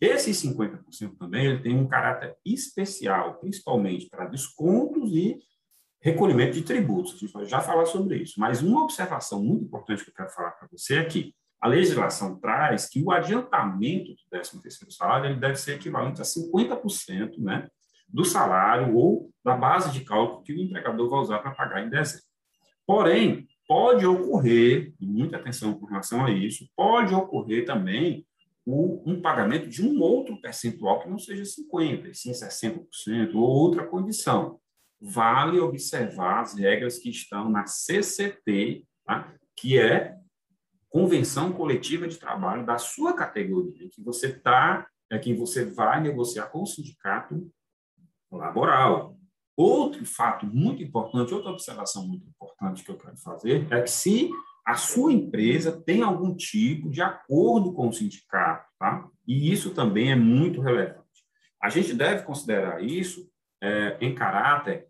Esse 0.00 0.30
50% 0.30 1.16
também 1.18 1.46
ele 1.46 1.62
tem 1.62 1.76
um 1.76 1.88
caráter 1.88 2.36
especial, 2.44 3.34
principalmente 3.40 4.08
para 4.08 4.26
descontos 4.26 5.12
e 5.12 5.38
recolhimento 6.00 6.52
de 6.52 6.62
tributos. 6.62 7.14
A 7.14 7.16
gente 7.18 7.32
vai 7.32 7.44
já 7.44 7.60
falar 7.60 7.86
sobre 7.86 8.16
isso. 8.18 8.38
Mas 8.38 8.62
uma 8.62 8.84
observação 8.84 9.42
muito 9.42 9.64
importante 9.64 10.04
que 10.04 10.10
eu 10.10 10.14
quero 10.14 10.30
falar 10.30 10.52
para 10.52 10.68
você 10.70 10.98
é 10.98 11.04
que 11.04 11.34
a 11.60 11.68
legislação 11.68 12.38
traz 12.38 12.88
que 12.88 13.02
o 13.02 13.10
adiantamento 13.10 14.12
do 14.12 14.38
13º 14.38 14.90
salário 14.90 15.30
ele 15.30 15.40
deve 15.40 15.56
ser 15.56 15.74
equivalente 15.74 16.20
a 16.20 16.24
50% 16.24 17.38
né, 17.38 17.68
do 18.08 18.24
salário 18.24 18.94
ou 18.94 19.30
da 19.44 19.56
base 19.56 19.92
de 19.92 20.04
cálculo 20.04 20.42
que 20.42 20.52
o 20.52 20.60
empregador 20.60 21.08
vai 21.08 21.20
usar 21.20 21.38
para 21.38 21.50
pagar 21.50 21.84
em 21.84 21.90
dezembro. 21.90 22.24
Porém, 22.86 23.46
pode 23.66 24.06
ocorrer, 24.06 24.94
e 25.00 25.06
muita 25.06 25.36
atenção 25.36 25.74
com 25.74 25.86
relação 25.86 26.24
a 26.24 26.30
isso, 26.30 26.66
pode 26.76 27.14
ocorrer 27.14 27.66
também 27.66 28.26
um 28.70 29.20
pagamento 29.22 29.66
de 29.66 29.82
um 29.82 29.98
outro 30.00 30.38
percentual 30.40 31.00
que 31.00 31.08
não 31.08 31.18
seja 31.18 31.42
50%, 31.42 32.12
sim 32.12 32.32
60% 32.32 33.34
ou 33.34 33.42
outra 33.42 33.86
condição 33.86 34.60
vale 35.00 35.58
observar 35.58 36.40
as 36.40 36.54
regras 36.54 36.98
que 36.98 37.08
estão 37.08 37.48
na 37.48 37.66
CCT, 37.66 38.84
tá? 39.06 39.32
que 39.56 39.78
é 39.78 40.17
Convenção 40.90 41.52
Coletiva 41.52 42.08
de 42.08 42.16
Trabalho 42.16 42.64
da 42.64 42.78
sua 42.78 43.14
categoria, 43.14 43.88
que 43.90 44.02
você 44.02 44.32
tá, 44.32 44.86
é 45.10 45.18
que 45.18 45.34
você 45.34 45.64
vai 45.64 46.00
negociar 46.00 46.46
com 46.46 46.62
o 46.62 46.66
sindicato 46.66 47.50
laboral. 48.30 49.16
Outro 49.56 50.04
fato 50.06 50.46
muito 50.46 50.82
importante, 50.82 51.34
outra 51.34 51.50
observação 51.50 52.06
muito 52.06 52.26
importante 52.28 52.84
que 52.84 52.90
eu 52.90 52.96
quero 52.96 53.16
fazer 53.16 53.66
é 53.72 53.82
que 53.82 53.90
se 53.90 54.30
a 54.64 54.74
sua 54.74 55.12
empresa 55.12 55.72
tem 55.72 56.02
algum 56.02 56.34
tipo 56.34 56.90
de 56.90 57.00
acordo 57.00 57.72
com 57.72 57.88
o 57.88 57.92
sindicato, 57.92 58.68
tá? 58.78 59.08
E 59.26 59.50
isso 59.50 59.74
também 59.74 60.12
é 60.12 60.16
muito 60.16 60.60
relevante. 60.60 61.02
A 61.60 61.70
gente 61.70 61.94
deve 61.94 62.22
considerar 62.22 62.82
isso 62.84 63.28
é, 63.62 63.96
em 64.00 64.14
caráter 64.14 64.86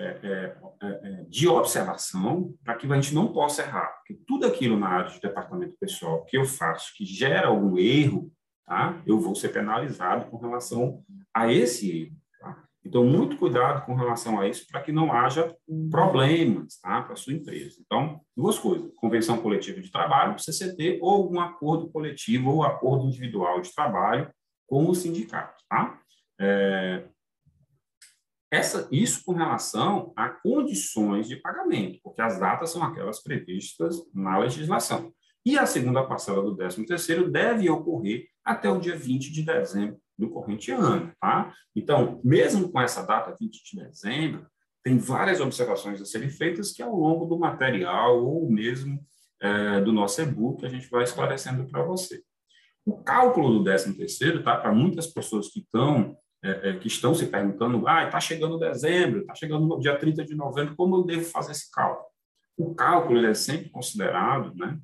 é, 0.00 0.18
é, 0.22 0.56
é, 0.82 0.86
é, 0.88 1.24
de 1.28 1.46
observação 1.46 2.54
para 2.64 2.74
que 2.74 2.90
a 2.90 2.94
gente 2.94 3.14
não 3.14 3.30
possa 3.34 3.60
errar. 3.60 3.98
Porque 3.98 4.18
tudo 4.26 4.46
aquilo 4.46 4.78
na 4.78 4.88
área 4.88 5.10
de 5.10 5.20
departamento 5.20 5.76
pessoal 5.78 6.24
que 6.24 6.38
eu 6.38 6.46
faço 6.46 6.94
que 6.96 7.04
gera 7.04 7.48
algum 7.48 7.76
erro, 7.76 8.32
tá? 8.66 8.98
eu 9.06 9.20
vou 9.20 9.34
ser 9.34 9.50
penalizado 9.50 10.30
com 10.30 10.38
relação 10.38 11.04
a 11.34 11.52
esse 11.52 12.04
erro. 12.04 12.16
Tá? 12.40 12.64
Então, 12.82 13.04
muito 13.04 13.36
cuidado 13.36 13.84
com 13.84 13.94
relação 13.94 14.40
a 14.40 14.48
isso 14.48 14.66
para 14.72 14.80
que 14.80 14.90
não 14.90 15.12
haja 15.12 15.54
problemas 15.90 16.80
tá? 16.80 17.02
para 17.02 17.12
a 17.12 17.16
sua 17.16 17.34
empresa. 17.34 17.76
Então, 17.84 18.22
duas 18.34 18.58
coisas: 18.58 18.90
convenção 18.96 19.36
coletiva 19.36 19.82
de 19.82 19.92
trabalho, 19.92 20.38
CCT, 20.38 20.98
ou 21.02 21.10
algum 21.10 21.40
acordo 21.40 21.90
coletivo 21.90 22.52
ou 22.52 22.62
acordo 22.62 23.04
individual 23.04 23.60
de 23.60 23.74
trabalho 23.74 24.32
com 24.66 24.88
o 24.88 24.94
sindicato. 24.94 25.62
Tá? 25.68 26.00
É, 26.40 27.04
essa, 28.50 28.88
isso 28.90 29.24
com 29.24 29.32
relação 29.32 30.12
a 30.16 30.28
condições 30.28 31.28
de 31.28 31.36
pagamento, 31.36 32.00
porque 32.02 32.20
as 32.20 32.38
datas 32.38 32.70
são 32.70 32.82
aquelas 32.82 33.22
previstas 33.22 33.96
na 34.12 34.38
legislação. 34.38 35.12
E 35.46 35.58
a 35.58 35.64
segunda 35.64 36.04
parcela 36.04 36.42
do 36.42 36.56
13º 36.56 37.30
deve 37.30 37.70
ocorrer 37.70 38.26
até 38.44 38.68
o 38.68 38.80
dia 38.80 38.96
20 38.96 39.32
de 39.32 39.42
dezembro 39.42 39.98
do 40.18 40.28
corrente 40.28 40.70
ano, 40.70 41.12
tá? 41.20 41.54
Então, 41.74 42.20
mesmo 42.22 42.70
com 42.70 42.80
essa 42.80 43.02
data, 43.06 43.34
20 43.40 43.62
de 43.64 43.84
dezembro, 43.84 44.46
tem 44.82 44.98
várias 44.98 45.40
observações 45.40 46.00
a 46.00 46.04
serem 46.04 46.28
feitas 46.28 46.72
que 46.72 46.82
ao 46.82 46.94
longo 46.94 47.26
do 47.26 47.38
material 47.38 48.22
ou 48.24 48.50
mesmo 48.50 49.00
é, 49.40 49.80
do 49.80 49.92
nosso 49.92 50.20
e-book 50.20 50.64
a 50.64 50.68
gente 50.68 50.88
vai 50.90 51.04
esclarecendo 51.04 51.66
para 51.66 51.82
você. 51.82 52.22
O 52.84 52.98
cálculo 52.98 53.58
do 53.58 53.70
13º, 53.70 54.42
tá? 54.42 54.56
Para 54.56 54.72
muitas 54.72 55.06
pessoas 55.06 55.48
que 55.48 55.60
estão 55.60 56.16
é, 56.42 56.70
é, 56.70 56.78
que 56.78 56.86
estão 56.86 57.14
se 57.14 57.26
perguntando, 57.26 57.86
ah, 57.86 58.04
está 58.04 58.18
chegando 58.18 58.58
dezembro, 58.58 59.20
está 59.20 59.34
chegando 59.34 59.78
dia 59.78 59.96
30 59.96 60.24
de 60.24 60.34
novembro, 60.34 60.74
como 60.74 60.96
eu 60.96 61.04
devo 61.04 61.24
fazer 61.24 61.52
esse 61.52 61.70
cálculo? 61.70 62.08
O 62.56 62.74
cálculo 62.74 63.24
é 63.26 63.34
sempre 63.34 63.68
considerado 63.70 64.54
né, 64.54 64.78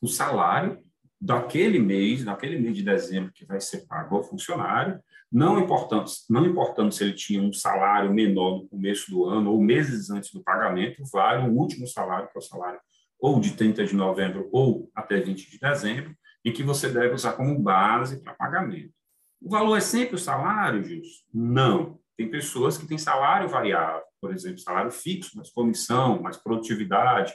o 0.00 0.06
salário 0.06 0.78
daquele 1.20 1.78
mês, 1.78 2.24
daquele 2.24 2.58
mês 2.58 2.76
de 2.76 2.82
dezembro 2.82 3.32
que 3.32 3.44
vai 3.44 3.60
ser 3.60 3.86
pago 3.86 4.16
ao 4.16 4.22
funcionário, 4.22 4.98
não 5.30 5.60
importando, 5.60 6.10
não 6.28 6.46
importando 6.46 6.92
se 6.92 7.04
ele 7.04 7.12
tinha 7.12 7.42
um 7.42 7.52
salário 7.52 8.12
menor 8.12 8.62
no 8.62 8.68
começo 8.68 9.10
do 9.10 9.26
ano 9.26 9.52
ou 9.52 9.62
meses 9.62 10.10
antes 10.10 10.32
do 10.32 10.42
pagamento, 10.42 11.02
vale 11.12 11.46
o 11.46 11.52
último 11.52 11.86
salário, 11.86 12.28
que 12.28 12.36
é 12.36 12.38
o 12.38 12.42
salário 12.42 12.80
ou 13.20 13.38
de 13.38 13.52
30 13.52 13.84
de 13.84 13.94
novembro 13.94 14.48
ou 14.50 14.90
até 14.94 15.20
20 15.20 15.50
de 15.50 15.58
dezembro, 15.58 16.16
e 16.42 16.50
que 16.50 16.62
você 16.62 16.88
deve 16.88 17.14
usar 17.14 17.34
como 17.34 17.58
base 17.58 18.22
para 18.22 18.32
pagamento. 18.32 18.94
O 19.40 19.48
valor 19.48 19.76
é 19.76 19.80
sempre 19.80 20.16
o 20.16 20.18
salário, 20.18 20.84
Gilson? 20.84 21.24
Não. 21.32 21.98
Tem 22.16 22.30
pessoas 22.30 22.76
que 22.76 22.86
têm 22.86 22.98
salário 22.98 23.48
variável, 23.48 24.02
por 24.20 24.32
exemplo, 24.32 24.58
salário 24.58 24.90
fixo, 24.90 25.36
mais 25.36 25.50
comissão, 25.50 26.20
mais 26.20 26.36
produtividade, 26.36 27.32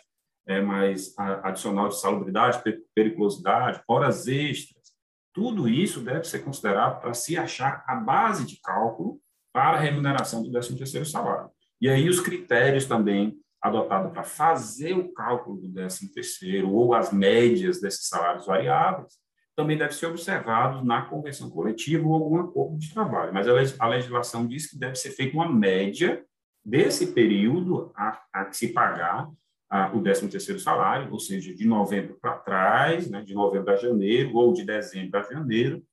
é, 0.47 0.61
mais 0.61 1.17
adicional 1.17 1.89
de 1.89 1.99
salubridade, 1.99 2.61
periculosidade, 2.93 3.81
horas 3.87 4.27
extras. 4.27 4.93
Tudo 5.33 5.67
isso 5.67 6.01
deve 6.01 6.23
ser 6.25 6.39
considerado 6.39 7.01
para 7.01 7.15
se 7.15 7.35
achar 7.35 7.83
a 7.87 7.95
base 7.95 8.45
de 8.45 8.61
cálculo 8.61 9.19
para 9.51 9.77
a 9.77 9.81
remuneração 9.81 10.43
do 10.43 10.51
13º 10.51 11.03
salário. 11.03 11.49
E 11.81 11.89
aí 11.89 12.07
os 12.07 12.19
critérios 12.19 12.85
também 12.85 13.35
adotados 13.59 14.11
para 14.11 14.23
fazer 14.23 14.93
o 14.93 15.11
cálculo 15.11 15.57
do 15.57 15.69
13º 15.69 16.69
ou 16.69 16.93
as 16.93 17.11
médias 17.11 17.81
desses 17.81 18.07
salários 18.07 18.45
variáveis 18.45 19.15
também 19.55 19.77
deve 19.77 19.93
ser 19.93 20.07
observado 20.07 20.83
na 20.83 21.03
convenção 21.03 21.49
coletiva 21.49 22.05
ou 22.05 22.13
algum 22.13 22.39
acordo 22.41 22.77
de 22.77 22.93
trabalho. 22.93 23.33
Mas 23.33 23.47
a 23.79 23.87
legislação 23.87 24.45
diz 24.45 24.69
que 24.69 24.77
deve 24.77 24.95
ser 24.95 25.11
feita 25.11 25.35
uma 25.35 25.49
média 25.49 26.23
desse 26.63 27.13
período 27.13 27.91
a, 27.95 28.21
a 28.33 28.51
se 28.51 28.69
pagar 28.69 29.29
a, 29.69 29.91
o 29.95 30.01
13º 30.01 30.59
salário, 30.59 31.11
ou 31.11 31.19
seja, 31.19 31.53
de 31.53 31.65
novembro 31.65 32.17
para 32.19 32.37
trás, 32.37 33.09
né, 33.09 33.21
de 33.21 33.33
novembro 33.33 33.71
a 33.71 33.77
janeiro, 33.77 34.35
ou 34.35 34.51
de 34.51 34.65
dezembro 34.65 35.19
a 35.19 35.23
janeiro, 35.23 35.83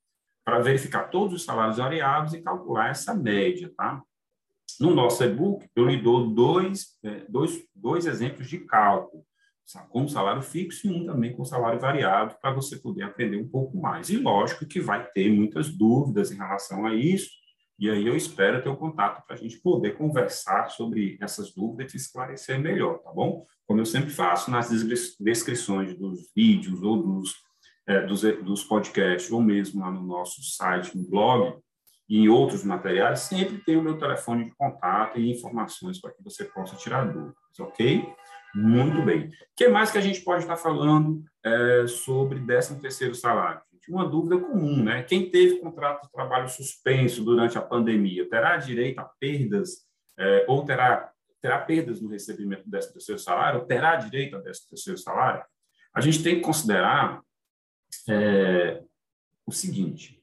para 0.45 0.59
verificar 0.59 1.09
todos 1.11 1.35
os 1.35 1.45
salários 1.45 1.77
variáveis 1.77 2.35
e 2.35 2.43
calcular 2.43 2.91
essa 2.91 3.15
média, 3.15 3.73
tá? 3.77 4.03
No 4.81 4.95
nosso 4.95 5.23
e-book, 5.23 5.69
eu 5.77 5.87
lhe 5.87 6.01
dou 6.01 6.29
dois, 6.35 6.99
é, 7.05 7.25
dois, 7.29 7.65
dois 7.75 8.07
exemplos 8.07 8.49
de 8.49 8.59
cálculo 8.59 9.25
com 9.81 10.07
salário 10.09 10.43
fixo 10.43 10.87
e 10.87 10.91
um 10.91 11.07
também 11.07 11.33
com 11.35 11.45
salário 11.45 11.81
variável, 11.81 12.37
para 12.41 12.53
você 12.53 12.77
poder 12.77 13.03
aprender 13.03 13.37
um 13.37 13.49
pouco 13.49 13.77
mais. 13.79 14.11
E 14.11 14.17
lógico 14.17 14.67
que 14.67 14.81
vai 14.81 15.05
ter 15.13 15.31
muitas 15.31 15.69
dúvidas 15.69 16.31
em 16.31 16.37
relação 16.37 16.87
a 16.87 16.95
isso, 16.95 17.31
E 17.79 17.91
aí 17.91 18.07
eu 18.07 18.15
espero 18.17 18.63
ter 18.63 18.69
o 18.69 18.75
um 18.75 18.77
contato 18.77 19.27
para 19.27 19.35
a 19.35 19.39
gente 19.39 19.61
poder 19.61 19.97
conversar 19.97 20.69
sobre 20.69 21.19
essas 21.21 21.53
dúvidas 21.53 21.93
e 21.93 21.97
esclarecer 21.97 22.61
melhor, 22.61 22.99
tá 22.99 23.11
bom? 23.11 23.45
Como 23.67 23.81
eu 23.81 23.87
sempre 23.87 24.11
faço 24.11 24.51
nas 24.51 24.69
descrições 25.19 25.99
dos 25.99 26.31
vídeos 26.37 26.81
ou 26.83 27.03
dos, 27.03 27.35
é, 27.87 28.07
dos, 28.07 28.23
dos 28.45 28.63
podcasts, 28.63 29.33
ou 29.33 29.43
mesmo 29.43 29.81
lá 29.81 29.91
no 29.91 30.03
nosso 30.03 30.43
site, 30.43 30.97
no 30.97 31.09
blog, 31.09 31.59
e 32.09 32.19
em 32.19 32.29
outros 32.29 32.63
materiais, 32.63 33.21
sempre 33.21 33.59
tem 33.65 33.77
o 33.77 33.83
meu 33.83 33.97
telefone 33.97 34.45
de 34.45 34.55
contato 34.55 35.19
e 35.19 35.31
informações 35.31 35.99
para 35.99 36.13
que 36.13 36.23
você 36.23 36.45
possa 36.45 36.77
tirar 36.77 37.05
dúvidas, 37.05 37.59
ok? 37.59 38.07
Muito 38.55 39.03
bem. 39.03 39.29
O 39.29 39.33
que 39.57 39.69
mais 39.69 39.91
que 39.91 39.99
a 39.99 40.01
gente 40.01 40.21
pode 40.21 40.43
estar 40.43 40.57
falando 40.57 41.25
é, 41.45 41.87
sobre 41.87 42.41
13º 42.41 43.15
salário? 43.15 43.61
Uma 43.89 44.09
dúvida 44.09 44.39
comum, 44.39 44.83
né? 44.83 45.03
Quem 45.03 45.29
teve 45.29 45.59
contrato 45.59 46.03
de 46.03 46.13
trabalho 46.13 46.49
suspenso 46.49 47.25
durante 47.25 47.59
a 47.59 47.63
pandemia 47.63 48.29
terá 48.29 48.57
direito 48.57 49.01
a 49.01 49.11
perdas 49.19 49.85
é, 50.17 50.45
ou 50.47 50.65
terá, 50.65 51.11
terá 51.41 51.59
perdas 51.59 52.01
no 52.01 52.09
recebimento 52.09 52.63
do 52.69 52.79
13º 52.79 53.19
salário? 53.19 53.61
Ou 53.61 53.67
terá 53.67 53.97
direito 53.97 54.37
a 54.37 54.43
13º 54.43 54.97
salário? 54.97 55.45
A 55.93 56.01
gente 56.01 56.23
tem 56.23 56.37
que 56.37 56.43
considerar 56.43 57.23
é, 58.09 58.83
o 59.45 59.53
seguinte, 59.53 60.23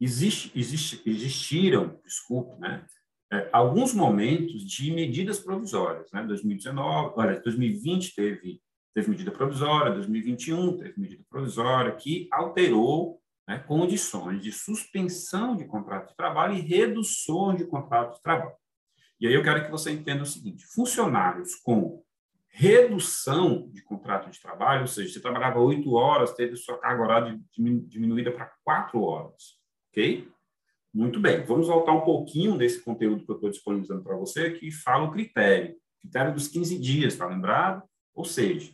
existe, 0.00 0.50
existe, 0.54 1.02
existiram, 1.04 1.98
desculpe, 2.04 2.58
né? 2.60 2.84
É, 3.32 3.48
alguns 3.52 3.94
momentos 3.94 4.64
de 4.64 4.92
medidas 4.92 5.38
provisórias. 5.38 6.10
Né? 6.12 6.22
2019, 6.24 7.14
olha, 7.16 7.40
2020 7.40 8.14
teve, 8.14 8.60
teve 8.92 9.10
medida 9.10 9.30
provisória, 9.30 9.92
2021 9.92 10.76
teve 10.78 10.94
medida 11.00 11.24
provisória, 11.30 11.92
que 11.92 12.28
alterou 12.32 13.20
né, 13.46 13.58
condições 13.58 14.42
de 14.42 14.50
suspensão 14.50 15.56
de 15.56 15.64
contrato 15.64 16.10
de 16.10 16.16
trabalho 16.16 16.54
e 16.54 16.60
redução 16.60 17.54
de 17.54 17.64
contrato 17.64 18.16
de 18.16 18.22
trabalho. 18.22 18.54
E 19.20 19.26
aí 19.26 19.34
eu 19.34 19.42
quero 19.42 19.64
que 19.64 19.70
você 19.70 19.90
entenda 19.90 20.22
o 20.22 20.26
seguinte: 20.26 20.66
funcionários 20.66 21.54
com 21.54 22.02
redução 22.48 23.68
de 23.70 23.82
contrato 23.82 24.28
de 24.28 24.40
trabalho, 24.40 24.82
ou 24.82 24.86
seja, 24.86 25.12
você 25.12 25.20
trabalhava 25.20 25.60
oito 25.60 25.92
horas, 25.94 26.34
teve 26.34 26.56
sua 26.56 26.78
carga 26.78 27.02
horária 27.02 27.40
diminuída 27.56 28.32
para 28.32 28.52
quatro 28.64 29.02
horas, 29.02 29.58
ok? 29.90 30.28
Muito 30.92 31.20
bem, 31.20 31.44
vamos 31.44 31.68
voltar 31.68 31.92
um 31.92 32.00
pouquinho 32.00 32.58
desse 32.58 32.82
conteúdo 32.82 33.24
que 33.24 33.30
eu 33.30 33.36
estou 33.36 33.50
disponibilizando 33.50 34.02
para 34.02 34.16
você, 34.16 34.50
que 34.50 34.70
fala 34.72 35.04
o 35.04 35.12
critério, 35.12 35.76
critério 36.00 36.34
dos 36.34 36.48
15 36.48 36.78
dias, 36.78 37.12
está 37.12 37.26
lembrado? 37.26 37.82
Ou 38.14 38.24
seja, 38.24 38.72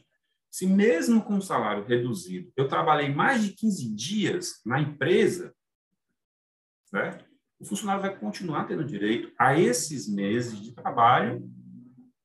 se 0.50 0.66
mesmo 0.66 1.22
com 1.22 1.40
salário 1.40 1.85
reduzido, 1.85 2.50
eu 2.57 2.66
trabalhei 2.66 3.14
mais 3.14 3.44
de 3.44 3.52
15 3.52 3.94
dias 3.94 4.61
na 4.64 4.81
empresa, 4.81 5.55
certo? 6.87 7.26
o 7.59 7.64
funcionário 7.64 8.02
vai 8.02 8.16
continuar 8.16 8.64
tendo 8.64 8.85
direito 8.85 9.33
a 9.38 9.59
esses 9.59 10.09
meses 10.09 10.61
de 10.61 10.72
trabalho 10.72 11.50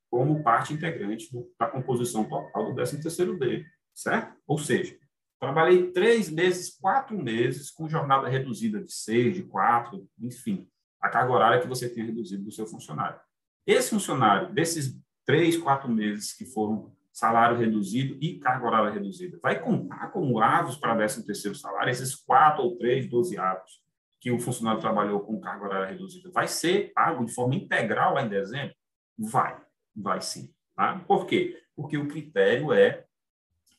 como 0.09 0.43
parte 0.43 0.73
integrante 0.73 1.29
da 1.57 1.67
composição 1.67 2.25
total 2.25 2.73
do 2.73 2.81
13º 2.81 3.37
D, 3.37 3.65
certo? 3.93 4.35
Ou 4.45 4.57
seja, 4.57 4.97
Trabalhei 5.41 5.91
três 5.91 6.29
meses, 6.29 6.77
quatro 6.79 7.17
meses, 7.17 7.71
com 7.71 7.89
jornada 7.89 8.29
reduzida 8.29 8.79
de 8.79 8.93
seis, 8.93 9.33
de 9.33 9.41
quatro, 9.41 10.07
enfim, 10.19 10.69
a 11.01 11.09
carga 11.09 11.33
horária 11.33 11.59
que 11.59 11.67
você 11.67 11.89
tem 11.89 12.05
reduzido 12.05 12.43
do 12.43 12.51
seu 12.51 12.67
funcionário. 12.67 13.19
Esse 13.65 13.89
funcionário, 13.89 14.53
desses 14.53 14.95
três, 15.25 15.57
quatro 15.57 15.89
meses 15.89 16.31
que 16.31 16.45
foram 16.45 16.95
salário 17.11 17.57
reduzido 17.57 18.19
e 18.21 18.37
carga 18.37 18.67
horária 18.67 18.91
reduzida, 18.91 19.39
vai 19.41 19.59
contar 19.59 20.11
como 20.11 20.39
avos 20.39 20.77
para 20.77 20.95
13 20.95 21.25
terceiro 21.25 21.57
salário, 21.57 21.89
esses 21.89 22.15
quatro 22.15 22.61
ou 22.61 22.77
três, 22.77 23.09
doze 23.09 23.35
avos 23.39 23.81
que 24.19 24.29
o 24.29 24.39
funcionário 24.39 24.79
trabalhou 24.79 25.21
com 25.21 25.41
carga 25.41 25.65
horária 25.65 25.87
reduzida, 25.87 26.29
vai 26.31 26.47
ser 26.47 26.93
pago 26.93 27.25
de 27.25 27.33
forma 27.33 27.55
integral 27.55 28.13
lá 28.13 28.21
em 28.21 28.29
dezembro? 28.29 28.75
Vai, 29.17 29.59
vai 29.95 30.21
sim. 30.21 30.53
Tá? 30.75 30.99
Por 31.07 31.25
quê? 31.25 31.59
Porque 31.75 31.97
o 31.97 32.07
critério 32.07 32.71
é 32.71 33.05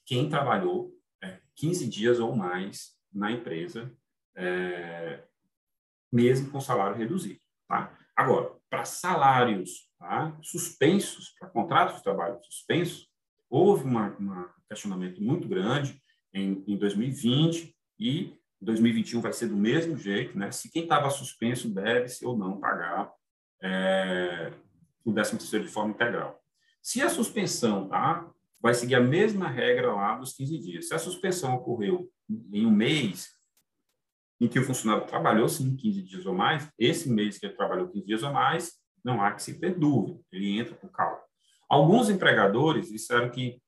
quem 0.05 0.29
trabalhou 0.29 0.93
15 1.57 1.89
dias 1.89 2.19
ou 2.19 2.35
mais 2.35 2.93
na 3.13 3.31
empresa, 3.31 3.93
é, 4.37 5.23
mesmo 6.11 6.51
com 6.51 6.61
salário 6.61 6.97
reduzido. 6.97 7.41
Tá? 7.69 7.97
Agora, 8.17 8.53
para 8.69 8.85
salários 8.85 9.91
tá, 9.99 10.37
suspensos, 10.43 11.31
para 11.39 11.49
contratos 11.49 11.97
de 11.97 12.03
trabalho 12.03 12.43
suspensos, 12.43 13.09
houve 13.49 13.87
um 13.87 14.49
questionamento 14.69 15.23
muito 15.23 15.47
grande 15.47 16.01
em, 16.33 16.65
em 16.67 16.77
2020 16.77 17.77
e 17.99 18.35
2021 18.63 19.21
vai 19.21 19.33
ser 19.33 19.49
do 19.49 19.57
mesmo 19.57 19.97
jeito, 19.97 20.39
né? 20.39 20.51
Se 20.51 20.71
quem 20.71 20.85
estava 20.85 21.11
suspenso 21.11 21.69
deve 21.69 22.09
se 22.09 22.25
ou 22.25 22.37
não 22.37 22.61
pagar 22.61 23.13
é, 23.61 24.53
o 25.05 25.13
13 25.13 25.39
terceiro 25.39 25.67
de 25.67 25.71
forma 25.71 25.91
integral. 25.91 26.41
Se 26.81 27.03
a 27.03 27.09
suspensão 27.09 27.89
tá, 27.89 28.29
vai 28.63 28.73
seguir 28.73 28.95
a 28.95 29.01
mesma 29.01 29.49
regra 29.49 29.93
lá 29.93 30.17
dos 30.17 30.35
15 30.35 30.59
dias. 30.59 30.89
Se 30.89 30.95
a 30.95 30.99
suspensão 30.99 31.55
ocorreu 31.57 32.09
em 32.53 32.65
um 32.65 32.71
mês, 32.71 33.31
em 34.41 34.47
que 34.47 34.59
o 34.59 34.65
funcionário 34.65 35.07
trabalhou, 35.07 35.49
sim, 35.49 35.77
15 35.77 36.03
dias 36.03 36.27
ou 36.27 36.35
mais, 36.35 36.71
esse 36.79 37.11
mês 37.11 37.39
que 37.39 37.47
ele 37.47 37.57
trabalhou 37.57 37.89
15 37.89 38.07
dias 38.07 38.23
ou 38.23 38.33
mais, 38.33 38.73
não 39.05 39.21
há 39.21 39.33
que 39.33 39.43
se 39.43 39.59
ter 39.59 39.77
dúvida, 39.77 40.21
ele 40.31 40.59
entra 40.59 40.77
com 40.77 40.89
cálculo. 40.89 41.23
Alguns 41.69 42.09
empregadores 42.09 42.89
disseram 42.89 43.31
que 43.31 43.61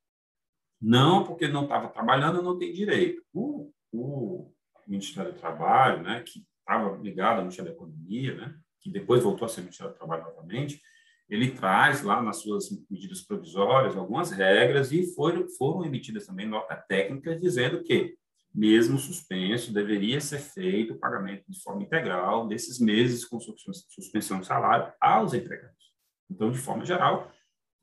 não, 0.81 1.25
porque 1.25 1.49
não 1.49 1.65
estava 1.65 1.89
trabalhando, 1.89 2.43
não 2.43 2.59
tem 2.59 2.73
direito. 2.73 3.23
O, 3.33 3.73
o 3.93 4.53
Ministério 4.87 5.33
do 5.33 5.39
Trabalho, 5.39 6.03
né, 6.03 6.23
que 6.23 6.45
estava 6.61 6.97
ligado 6.99 7.37
ao 7.37 7.43
Ministério 7.43 7.71
da 7.71 7.77
Economia, 7.77 8.35
né, 8.35 8.55
que 8.81 8.91
depois 8.91 9.23
voltou 9.23 9.47
a 9.47 9.49
ser 9.49 9.63
Ministério 9.63 9.93
do 9.93 9.97
Trabalho 9.97 10.25
novamente, 10.25 10.81
ele 11.29 11.51
traz 11.51 12.03
lá 12.03 12.23
nas 12.23 12.43
suas 12.43 12.69
medidas 12.91 13.23
provisórias 13.23 13.97
algumas 13.97 14.31
regras 14.31 14.93
e 14.93 15.15
foram, 15.15 15.49
foram 15.49 15.85
emitidas 15.85 16.27
também 16.27 16.47
nota 16.47 16.77
técnica 16.77 17.35
dizendo 17.39 17.83
que, 17.83 18.17
mesmo 18.55 18.99
suspenso, 18.99 19.73
deveria 19.73 20.21
ser 20.21 20.39
feito 20.39 20.95
o 20.95 20.99
pagamento 20.99 21.45
de 21.49 21.61
forma 21.63 21.83
integral 21.83 22.47
desses 22.47 22.79
meses 22.79 23.25
com 23.25 23.41
suspensão 23.41 24.41
de 24.41 24.47
salário 24.47 24.93
aos 25.01 25.35
empregados. 25.35 25.93
Então, 26.31 26.51
de 26.51 26.59
forma 26.59 26.85
geral, 26.85 27.33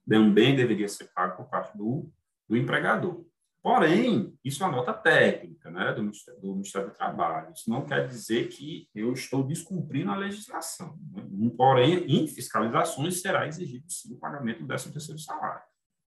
também 0.07 0.55
deveria 0.55 0.87
ser 0.87 1.11
pago 1.13 1.37
por 1.37 1.49
parte 1.49 1.77
do, 1.77 2.11
do 2.47 2.55
empregador. 2.55 3.25
Porém, 3.63 4.35
isso 4.43 4.63
é 4.63 4.65
uma 4.65 4.77
nota 4.77 4.91
técnica 4.91 5.69
né, 5.69 5.93
do, 5.93 6.01
Ministério, 6.01 6.41
do 6.41 6.53
Ministério 6.53 6.89
do 6.89 6.95
Trabalho. 6.95 7.53
Isso 7.53 7.69
não 7.69 7.85
quer 7.85 8.07
dizer 8.07 8.47
que 8.47 8.89
eu 8.93 9.13
estou 9.13 9.43
descumprindo 9.43 10.09
a 10.09 10.15
legislação. 10.15 10.97
Né? 11.11 11.51
Porém, 11.55 12.05
em 12.07 12.27
fiscalizações 12.27 13.21
será 13.21 13.47
exigido 13.47 13.85
sim 13.87 14.15
o 14.15 14.17
pagamento 14.17 14.65
do 14.65 14.73
13º 14.73 15.19
salário. 15.19 15.61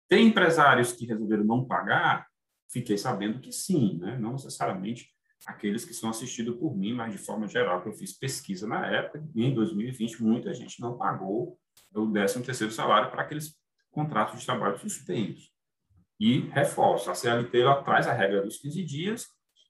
Tem 0.08 0.28
empresários 0.28 0.92
que 0.92 1.06
resolveram 1.06 1.44
não 1.44 1.64
pagar? 1.64 2.28
Fiquei 2.72 2.96
sabendo 2.96 3.40
que 3.40 3.50
sim, 3.50 3.98
né? 3.98 4.16
não 4.16 4.32
necessariamente 4.32 5.08
aqueles 5.44 5.84
que 5.84 5.94
são 5.94 6.10
assistidos 6.10 6.56
por 6.56 6.76
mim, 6.76 6.94
mas 6.94 7.12
de 7.12 7.18
forma 7.18 7.48
geral, 7.48 7.82
que 7.82 7.88
eu 7.88 7.92
fiz 7.92 8.16
pesquisa 8.16 8.66
na 8.66 8.86
época, 8.86 9.24
em 9.34 9.52
2020, 9.52 10.22
muita 10.22 10.54
gente 10.54 10.80
não 10.80 10.96
pagou 10.96 11.58
o 11.92 12.06
13º 12.06 12.70
salário 12.70 13.10
para 13.10 13.22
aqueles 13.22 13.58
contratos 13.90 14.38
de 14.38 14.46
trabalho 14.46 14.78
suspensos. 14.78 15.49
E 16.20 16.40
reforço, 16.50 17.10
a 17.10 17.14
CLT 17.14 17.60
ela 17.60 17.82
traz 17.82 18.06
a 18.06 18.12
regra 18.12 18.42
dos 18.42 18.58
15 18.58 18.84
dias 18.84 19.26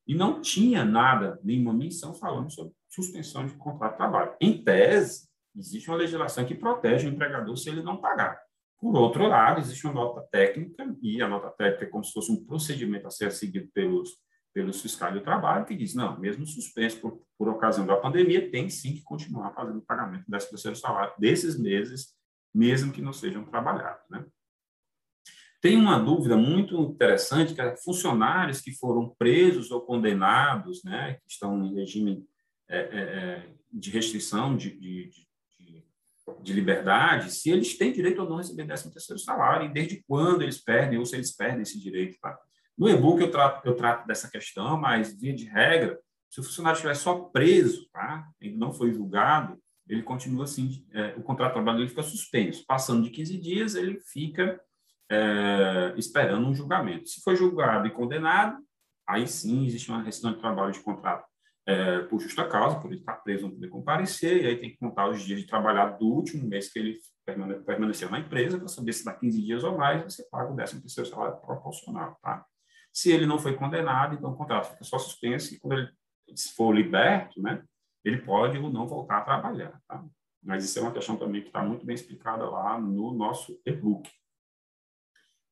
e 0.06 0.14
não 0.16 0.40
tinha 0.40 0.84
nada, 0.84 1.38
nenhuma 1.44 1.72
menção 1.72 2.12
falando 2.12 2.50
sobre 2.50 2.72
suspensão 2.88 3.46
de 3.46 3.54
contrato 3.54 3.92
de 3.92 3.98
trabalho. 3.98 4.34
Em 4.40 4.64
tese, 4.64 5.28
existe 5.56 5.88
uma 5.88 5.96
legislação 5.96 6.44
que 6.44 6.54
protege 6.54 7.06
o 7.06 7.10
empregador 7.10 7.56
se 7.56 7.68
ele 7.68 7.82
não 7.82 7.98
pagar. 7.98 8.40
Por 8.80 8.96
outro 8.96 9.28
lado, 9.28 9.60
existe 9.60 9.86
uma 9.86 9.94
nota 9.94 10.26
técnica, 10.32 10.92
e 11.00 11.22
a 11.22 11.28
nota 11.28 11.50
técnica 11.50 11.84
é 11.84 11.88
como 11.88 12.02
se 12.02 12.12
fosse 12.12 12.32
um 12.32 12.44
procedimento 12.44 13.06
a 13.06 13.10
ser 13.10 13.30
seguido 13.30 13.68
pelos, 13.72 14.10
pelos 14.52 14.80
fiscais 14.80 15.14
do 15.14 15.20
trabalho, 15.20 15.66
que 15.66 15.76
diz, 15.76 15.94
não, 15.94 16.18
mesmo 16.18 16.46
suspenso 16.46 16.98
por, 17.00 17.22
por 17.38 17.48
ocasião 17.48 17.86
da 17.86 17.96
pandemia, 17.96 18.50
tem 18.50 18.68
sim 18.68 18.94
que 18.94 19.02
continuar 19.02 19.52
fazendo 19.52 19.78
o 19.78 19.82
pagamento 19.82 20.24
desse 20.26 20.50
terceiro 20.50 20.76
salário 20.76 21.12
desses 21.18 21.58
meses, 21.58 22.08
mesmo 22.52 22.90
que 22.90 23.02
não 23.02 23.12
sejam 23.12 23.44
trabalhados. 23.44 24.02
Né? 24.10 24.24
Tem 25.60 25.76
uma 25.76 25.98
dúvida 25.98 26.36
muito 26.36 26.80
interessante, 26.80 27.54
que 27.54 27.60
é 27.60 27.76
funcionários 27.76 28.60
que 28.60 28.72
foram 28.72 29.14
presos 29.18 29.70
ou 29.70 29.82
condenados, 29.82 30.82
né, 30.82 31.14
que 31.14 31.30
estão 31.30 31.62
em 31.64 31.74
regime 31.74 32.24
é, 32.68 32.78
é, 32.78 33.00
é 33.00 33.50
de 33.72 33.90
restrição 33.90 34.56
de, 34.56 34.70
de, 34.70 35.10
de, 35.58 35.84
de, 36.42 36.52
liberdade, 36.52 37.30
se 37.30 37.50
eles 37.50 37.76
têm 37.76 37.92
direito 37.92 38.22
ou 38.22 38.28
não 38.28 38.38
receber 38.38 38.64
13 38.64 38.92
terceiro 38.92 39.20
salário, 39.20 39.66
e 39.66 39.72
desde 39.72 40.02
quando 40.06 40.42
eles 40.42 40.58
perdem, 40.58 40.98
ou 40.98 41.04
se 41.04 41.14
eles 41.14 41.36
perdem 41.36 41.62
esse 41.62 41.78
direito. 41.78 42.18
Tá? 42.20 42.38
No 42.76 42.88
e-book 42.88 43.20
eu 43.20 43.30
trato, 43.30 43.66
eu 43.66 43.76
trato 43.76 44.06
dessa 44.06 44.30
questão, 44.30 44.78
mas, 44.78 45.18
via 45.20 45.34
de 45.34 45.44
regra, 45.44 45.98
se 46.30 46.40
o 46.40 46.42
funcionário 46.42 46.76
estiver 46.76 46.94
só 46.94 47.16
preso, 47.24 47.88
tá? 47.92 48.26
ele 48.40 48.56
não 48.56 48.72
foi 48.72 48.92
julgado, 48.92 49.60
ele 49.88 50.02
continua 50.02 50.44
assim, 50.44 50.86
é, 50.92 51.14
o 51.16 51.22
contrato 51.22 51.50
de 51.50 51.54
trabalho 51.54 51.78
dele 51.78 51.90
fica 51.90 52.02
suspenso. 52.02 52.64
Passando 52.66 53.02
de 53.02 53.10
15 53.10 53.38
dias, 53.38 53.74
ele 53.74 54.00
fica 54.00 54.60
é, 55.10 55.94
esperando 55.96 56.46
um 56.46 56.54
julgamento. 56.54 57.08
Se 57.08 57.20
foi 57.22 57.36
julgado 57.36 57.86
e 57.86 57.90
condenado, 57.90 58.58
aí 59.06 59.26
sim 59.26 59.66
existe 59.66 59.90
uma 59.90 60.02
rescisão 60.02 60.32
de 60.32 60.38
trabalho 60.38 60.72
de 60.72 60.80
contrato 60.80 61.30
é, 61.66 62.00
por 62.00 62.20
justa 62.20 62.46
causa, 62.48 62.80
por 62.80 62.90
ele 62.90 63.00
estar 63.00 63.14
preso, 63.16 63.44
não 63.44 63.54
poder 63.54 63.68
comparecer, 63.68 64.42
e 64.42 64.46
aí 64.46 64.56
tem 64.56 64.70
que 64.70 64.78
contar 64.78 65.08
os 65.08 65.22
dias 65.22 65.40
de 65.40 65.46
trabalhar 65.46 65.98
do 65.98 66.06
último 66.06 66.46
mês 66.48 66.72
que 66.72 66.78
ele 66.78 66.98
permaneceu 67.64 68.10
na 68.10 68.18
empresa, 68.18 68.58
para 68.58 68.68
saber 68.68 68.92
se 68.92 69.04
dá 69.04 69.12
15 69.12 69.42
dias 69.42 69.62
ou 69.62 69.76
mais, 69.76 70.02
você 70.02 70.26
paga 70.28 70.50
o 70.50 70.56
13 70.56 70.80
terceiro 70.80 71.08
salário 71.08 71.36
proporcional, 71.40 72.18
tá? 72.20 72.44
Se 72.92 73.12
ele 73.12 73.24
não 73.24 73.38
foi 73.38 73.54
condenado, 73.54 74.16
então 74.16 74.32
o 74.32 74.36
contrato 74.36 74.72
fica 74.72 74.82
só 74.82 74.98
suspenso, 74.98 75.54
e 75.54 75.60
quando 75.60 75.78
ele 75.78 75.88
for 76.56 76.74
liberto, 76.74 77.40
né, 77.40 77.62
ele 78.04 78.18
pode 78.18 78.58
ou 78.58 78.70
não 78.70 78.88
voltar 78.88 79.18
a 79.18 79.24
trabalhar, 79.24 79.80
tá? 79.86 80.04
Mas 80.42 80.64
isso 80.64 80.78
é 80.78 80.82
uma 80.82 80.92
questão 80.92 81.16
também 81.16 81.42
que 81.42 81.48
está 81.48 81.62
muito 81.62 81.84
bem 81.84 81.94
explicada 81.94 82.48
lá 82.48 82.80
no 82.80 83.12
nosso 83.12 83.60
e-book. 83.64 84.10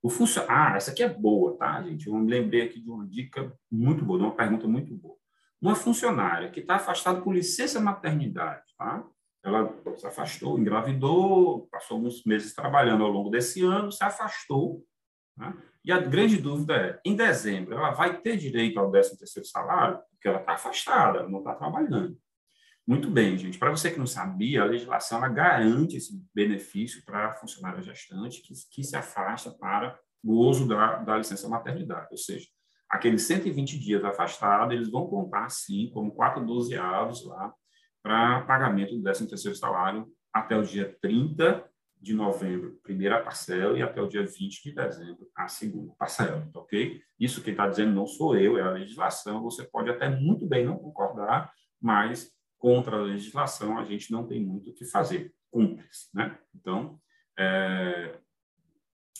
O 0.02 0.08
funcio... 0.08 0.42
Ah, 0.48 0.74
essa 0.76 0.90
aqui 0.90 1.02
é 1.02 1.08
boa, 1.08 1.56
tá, 1.56 1.82
gente? 1.82 2.06
Eu 2.06 2.14
me 2.14 2.30
lembrei 2.30 2.62
aqui 2.62 2.80
de 2.80 2.88
uma 2.88 3.06
dica 3.06 3.52
muito 3.70 4.04
boa, 4.04 4.18
de 4.18 4.24
uma 4.24 4.34
pergunta 4.34 4.66
muito 4.66 4.94
boa. 4.94 5.16
Uma 5.60 5.74
funcionária 5.74 6.50
que 6.50 6.60
está 6.60 6.76
afastada 6.76 7.20
por 7.20 7.34
licença 7.34 7.80
maternidade, 7.80 8.62
tá? 8.76 9.04
Ela 9.42 9.72
se 9.96 10.06
afastou, 10.06 10.58
engravidou, 10.58 11.68
passou 11.70 11.96
alguns 11.96 12.24
meses 12.24 12.54
trabalhando 12.54 13.04
ao 13.04 13.10
longo 13.10 13.30
desse 13.30 13.62
ano, 13.64 13.90
se 13.90 14.04
afastou. 14.04 14.84
Tá? 15.36 15.56
E 15.84 15.92
a 15.92 15.98
grande 15.98 16.36
dúvida 16.36 16.76
é, 16.76 17.00
em 17.04 17.16
dezembro, 17.16 17.74
ela 17.74 17.92
vai 17.92 18.20
ter 18.20 18.36
direito 18.36 18.78
ao 18.78 18.90
13º 18.90 19.44
salário? 19.44 19.98
Porque 20.10 20.28
ela 20.28 20.40
está 20.40 20.52
afastada, 20.52 21.20
ela 21.20 21.28
não 21.28 21.38
está 21.38 21.54
trabalhando. 21.54 22.16
Muito 22.88 23.10
bem, 23.10 23.36
gente. 23.36 23.58
Para 23.58 23.70
você 23.70 23.90
que 23.90 23.98
não 23.98 24.06
sabia, 24.06 24.62
a 24.62 24.64
legislação 24.64 25.18
ela 25.18 25.28
garante 25.28 25.98
esse 25.98 26.24
benefício 26.34 27.04
para 27.04 27.34
funcionária 27.34 27.82
gestante 27.82 28.40
que, 28.40 28.54
que 28.72 28.82
se 28.82 28.96
afasta 28.96 29.50
para 29.50 30.00
o 30.24 30.32
uso 30.32 30.66
da, 30.66 30.96
da 30.96 31.18
licença 31.18 31.46
maternidade. 31.50 32.08
Ou 32.10 32.16
seja, 32.16 32.46
aqueles 32.88 33.24
120 33.24 33.78
dias 33.78 34.02
afastados, 34.02 34.74
eles 34.74 34.90
vão 34.90 35.06
contar, 35.06 35.50
sim, 35.50 35.90
como 35.92 36.14
quatro 36.14 36.42
dozeavos 36.46 37.26
lá 37.26 37.52
para 38.02 38.40
pagamento 38.46 38.96
do 38.96 39.02
13º 39.02 39.54
salário 39.54 40.06
até 40.32 40.56
o 40.56 40.62
dia 40.62 40.96
30 41.02 41.62
de 42.00 42.14
novembro, 42.14 42.80
primeira 42.82 43.22
parcela, 43.22 43.78
e 43.78 43.82
até 43.82 44.00
o 44.00 44.08
dia 44.08 44.24
20 44.24 44.62
de 44.62 44.74
dezembro, 44.74 45.28
a 45.36 45.46
segunda 45.46 45.92
parcela, 45.98 46.48
tá 46.50 46.60
ok? 46.60 47.02
Isso 47.20 47.42
quem 47.42 47.50
está 47.50 47.68
dizendo 47.68 47.92
não 47.92 48.06
sou 48.06 48.34
eu, 48.34 48.56
é 48.56 48.62
a 48.62 48.70
legislação, 48.70 49.42
você 49.42 49.62
pode 49.64 49.90
até 49.90 50.08
muito 50.08 50.46
bem 50.46 50.64
não 50.64 50.78
concordar, 50.78 51.52
mas 51.78 52.37
contra 52.58 52.96
a 52.96 53.02
legislação 53.02 53.78
a 53.78 53.84
gente 53.84 54.10
não 54.10 54.26
tem 54.26 54.44
muito 54.44 54.70
o 54.70 54.74
que 54.74 54.84
fazer, 54.84 55.32
cumpre-se, 55.50 56.08
né? 56.14 56.38
Então, 56.54 57.00
é, 57.38 58.18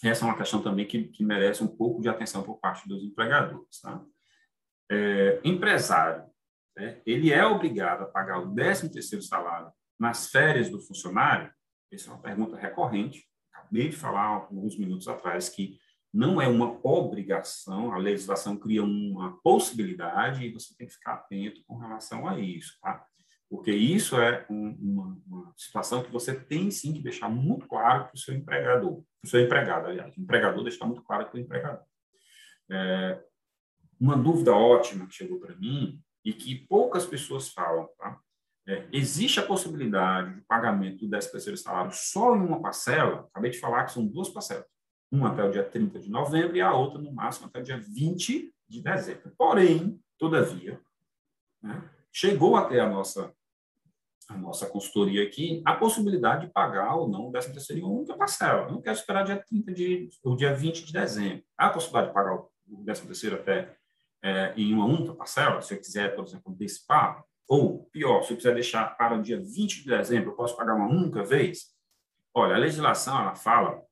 essa 0.05 0.25
é 0.25 0.29
uma 0.29 0.37
questão 0.37 0.63
também 0.63 0.87
que, 0.87 1.05
que, 1.05 1.25
merece 1.25 1.63
um 1.63 1.69
pouco 1.69 2.03
de 2.03 2.09
atenção 2.09 2.43
por 2.43 2.59
parte 2.59 2.89
dos 2.89 3.03
empregadores, 3.03 3.81
tá? 3.81 4.05
É, 4.91 5.41
empresário, 5.45 6.25
né, 6.77 7.01
ele 7.05 7.33
é 7.33 7.45
obrigado 7.45 8.03
a 8.03 8.07
pagar 8.07 8.41
o 8.41 8.55
13º 8.55 9.21
salário 9.23 9.71
nas 9.99 10.31
férias 10.31 10.71
do 10.71 10.81
funcionário? 10.81 11.53
Essa 11.93 12.11
é 12.11 12.13
uma 12.13 12.23
pergunta 12.23 12.57
recorrente. 12.57 13.27
Acabei 13.53 13.89
de 13.89 13.97
falar 13.97 14.25
alguns 14.25 14.79
minutos 14.79 15.09
atrás 15.09 15.49
que 15.49 15.79
não 16.13 16.41
é 16.41 16.49
uma 16.49 16.79
obrigação, 16.83 17.93
a 17.93 17.99
legislação 17.99 18.57
cria 18.57 18.83
uma 18.83 19.39
possibilidade 19.43 20.45
e 20.45 20.53
você 20.53 20.75
tem 20.75 20.87
que 20.87 20.95
ficar 20.95 21.15
atento 21.15 21.63
com 21.67 21.77
relação 21.77 22.27
a 22.27 22.39
isso, 22.41 22.79
tá? 22.81 23.05
Porque 23.51 23.71
isso 23.71 24.21
é 24.21 24.45
um, 24.51 24.77
uma, 24.79 25.19
uma, 25.27 25.55
situação 25.57 26.03
que 26.03 26.13
você 26.13 26.39
tem 26.39 26.71
sim 26.71 26.93
que 26.93 27.03
deixar 27.03 27.31
muito 27.31 27.67
claro 27.67 28.05
para 28.05 28.15
o 28.15 28.19
seu 28.19 28.35
empregador, 28.35 28.97
para 28.97 29.27
o 29.27 29.29
seu 29.29 29.41
empregado, 29.41 29.87
aliás, 29.87 30.15
o 30.17 30.21
empregador 30.21 30.63
deixar 30.63 30.85
muito 30.85 31.03
claro 31.03 31.27
para 31.27 31.37
o 31.37 31.41
empregador. 31.41 31.85
É, 32.71 33.23
uma 33.99 34.17
dúvida 34.17 34.53
ótima 34.53 35.07
que 35.07 35.15
chegou 35.15 35.41
para 35.41 35.57
mim 35.57 36.01
e 36.25 36.33
que 36.33 36.67
poucas 36.67 37.07
pessoas 37.07 37.49
falam, 37.49 37.89
tá? 37.99 38.21
É, 38.67 38.87
existe 38.93 39.41
a 39.41 39.47
possibilidade 39.47 40.35
de 40.35 40.41
pagamento 40.43 40.99
do 40.99 41.09
13 41.09 41.33
terceiro 41.33 41.57
salário 41.57 41.91
só 41.95 42.37
em 42.37 42.41
uma 42.41 42.61
parcela? 42.61 43.27
Acabei 43.31 43.51
de 43.51 43.59
falar 43.59 43.87
que 43.87 43.93
são 43.93 44.07
duas 44.07 44.29
parcelas. 44.29 44.67
Uma 45.11 45.33
até 45.33 45.43
o 45.43 45.51
dia 45.51 45.65
30 45.65 45.99
de 45.99 46.11
novembro 46.11 46.55
e 46.55 46.61
a 46.61 46.75
outra, 46.75 47.01
no 47.01 47.11
máximo, 47.11 47.47
até 47.47 47.61
o 47.61 47.63
dia 47.63 47.79
20 47.79 48.55
de 48.69 48.83
dezembro. 48.83 49.33
Porém, 49.39 49.99
todavia, 50.19 50.79
né, 51.63 51.83
chegou 52.13 52.57
até 52.57 52.79
a 52.79 52.87
nossa 52.87 53.35
a 54.29 54.37
nossa 54.37 54.67
consultoria 54.67 55.23
aqui, 55.23 55.63
a 55.65 55.75
possibilidade 55.75 56.47
de 56.47 56.53
pagar 56.53 56.95
ou 56.97 57.09
não 57.09 57.29
o 57.29 57.33
13 57.33 57.53
terceiro 57.53 57.81
em 57.81 57.85
uma 57.85 57.95
única 57.95 58.15
parcela. 58.15 58.67
Eu 58.67 58.73
não 58.73 58.83
quero 58.83 58.97
esperar 58.97 59.25
dia 59.25 59.43
30 59.43 59.73
de, 59.73 60.09
o 60.23 60.37
dia 60.37 60.55
20 60.55 60.85
de 60.85 60.93
dezembro. 60.93 61.43
Há 61.57 61.67
a 61.67 61.71
possibilidade 61.71 62.09
de 62.09 62.15
pagar 62.15 62.35
o 62.35 62.85
13 62.85 63.07
terceiro 63.07 63.37
até 63.37 63.75
é, 64.23 64.53
em 64.57 64.75
uma 64.75 64.85
única 64.85 65.15
parcela, 65.15 65.63
se 65.63 65.75
eu 65.75 65.79
quiser, 65.79 66.15
por 66.15 66.25
exemplo, 66.25 66.53
antecipar, 66.53 67.25
ou 67.49 67.85
pior, 67.91 68.23
se 68.23 68.33
eu 68.33 68.37
quiser 68.37 68.53
deixar 68.53 68.97
para 68.97 69.17
o 69.17 69.23
dia 69.23 69.41
20 69.41 69.83
de 69.83 69.87
dezembro, 69.87 70.31
eu 70.31 70.37
posso 70.37 70.57
pagar 70.57 70.75
uma 70.75 70.89
única 70.89 71.25
vez? 71.25 71.69
Olha, 72.35 72.55
a 72.55 72.59
legislação 72.59 73.19
ela 73.19 73.35
fala 73.35 73.83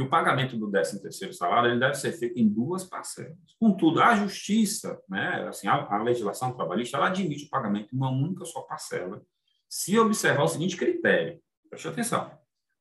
que 0.00 0.06
o 0.06 0.08
pagamento 0.08 0.56
do 0.56 0.70
13º 0.70 1.34
salário 1.34 1.70
ele 1.70 1.78
deve 1.78 1.94
ser 1.94 2.12
feito 2.12 2.38
em 2.38 2.48
duas 2.48 2.84
parcelas. 2.84 3.36
Contudo, 3.58 4.00
a 4.00 4.16
justiça, 4.16 4.98
né, 5.06 5.46
assim, 5.46 5.68
a, 5.68 5.74
a 5.74 6.02
legislação 6.02 6.56
trabalhista, 6.56 6.96
ela 6.96 7.08
admite 7.08 7.44
o 7.44 7.50
pagamento 7.50 7.94
em 7.94 7.98
uma 7.98 8.10
única 8.10 8.46
só 8.46 8.62
parcela, 8.62 9.20
se 9.68 9.98
observar 9.98 10.44
o 10.44 10.48
seguinte 10.48 10.74
critério. 10.74 11.38
Preste 11.68 11.86
atenção. 11.86 12.32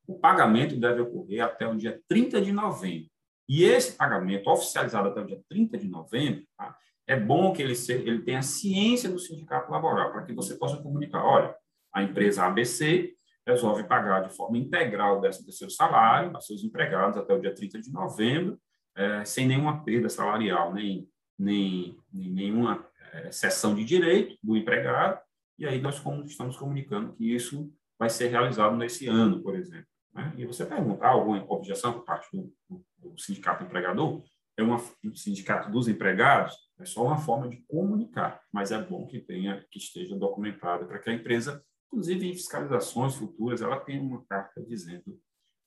O 0.08 0.18
pagamento 0.18 0.80
deve 0.80 1.02
ocorrer 1.02 1.44
até 1.44 1.68
o 1.68 1.76
dia 1.76 2.02
30 2.08 2.42
de 2.42 2.54
novembro. 2.54 3.10
E 3.50 3.66
esse 3.66 3.98
pagamento 3.98 4.50
oficializado 4.50 5.10
até 5.10 5.20
o 5.20 5.26
dia 5.26 5.42
30 5.50 5.78
de 5.78 5.90
novembro, 5.90 6.46
tá, 6.58 6.78
é 7.06 7.20
bom 7.20 7.52
que 7.52 7.62
ele, 7.62 7.74
ele 7.90 8.22
tenha 8.22 8.42
ciência 8.42 9.10
do 9.10 9.20
sindicato 9.20 9.70
laboral, 9.70 10.14
para 10.14 10.24
que 10.24 10.32
você 10.32 10.56
possa 10.56 10.78
comunicar, 10.78 11.26
olha, 11.26 11.54
a 11.94 12.02
empresa 12.02 12.46
ABC 12.46 13.14
resolve 13.50 13.84
pagar 13.84 14.28
de 14.28 14.36
forma 14.36 14.58
integral 14.58 15.18
o 15.18 15.22
13º 15.22 15.70
salário 15.70 16.36
a 16.36 16.42
seus 16.42 16.64
empregados 16.64 17.18
até 17.18 17.34
o 17.34 17.42
dia 17.42 17.54
30 17.54 17.82
de 17.82 17.92
novembro, 17.92 18.60
é, 18.96 19.26
sem 19.26 19.48
nenhuma 19.48 19.84
perda 19.84 20.10
salarial, 20.10 20.74
nem, 20.74 21.08
nem, 21.38 21.98
nem 22.14 22.32
nenhuma 22.32 22.86
é, 23.14 23.32
cessão 23.32 23.74
de 23.74 23.84
direito 23.84 24.38
do 24.44 24.56
empregado, 24.56 25.20
e 25.58 25.66
aí 25.66 25.82
nós 25.82 26.02
estamos 26.26 26.58
comunicando 26.58 27.14
que 27.14 27.36
isso 27.36 27.72
vai 27.98 28.10
ser 28.10 28.28
realizado 28.28 28.78
nesse 28.78 29.08
ano, 29.08 29.42
por 29.42 29.56
exemplo. 29.56 29.88
Né? 30.14 30.34
E 30.38 30.46
você 30.46 30.66
pergunta, 30.66 31.06
há 31.06 31.10
alguma 31.10 31.44
objeção 31.52 31.94
por 31.94 32.06
parte 32.06 32.30
do, 32.32 32.54
do, 32.70 32.86
do 32.98 33.18
sindicato 33.20 33.64
empregador? 33.64 34.24
É 34.58 34.64
uma, 34.64 34.78
um 35.04 35.14
sindicato 35.14 35.70
dos 35.70 35.88
empregados? 35.88 36.56
É 36.80 36.86
só 36.86 37.04
uma 37.04 37.18
forma 37.18 37.50
de 37.50 37.58
comunicar, 37.68 38.42
mas 38.52 38.72
é 38.72 38.82
bom 38.82 39.06
que 39.06 39.20
tenha, 39.20 39.66
que 39.70 39.80
esteja 39.80 40.16
documentado 40.18 40.86
para 40.86 41.00
que 41.00 41.10
a 41.10 41.14
empresa, 41.14 41.64
inclusive 41.90 42.28
em 42.28 42.34
fiscalizações 42.34 43.16
futuras, 43.16 43.62
ela 43.62 43.80
tenha 43.80 44.02
uma 44.02 44.24
carta 44.26 44.62
dizendo 44.62 45.20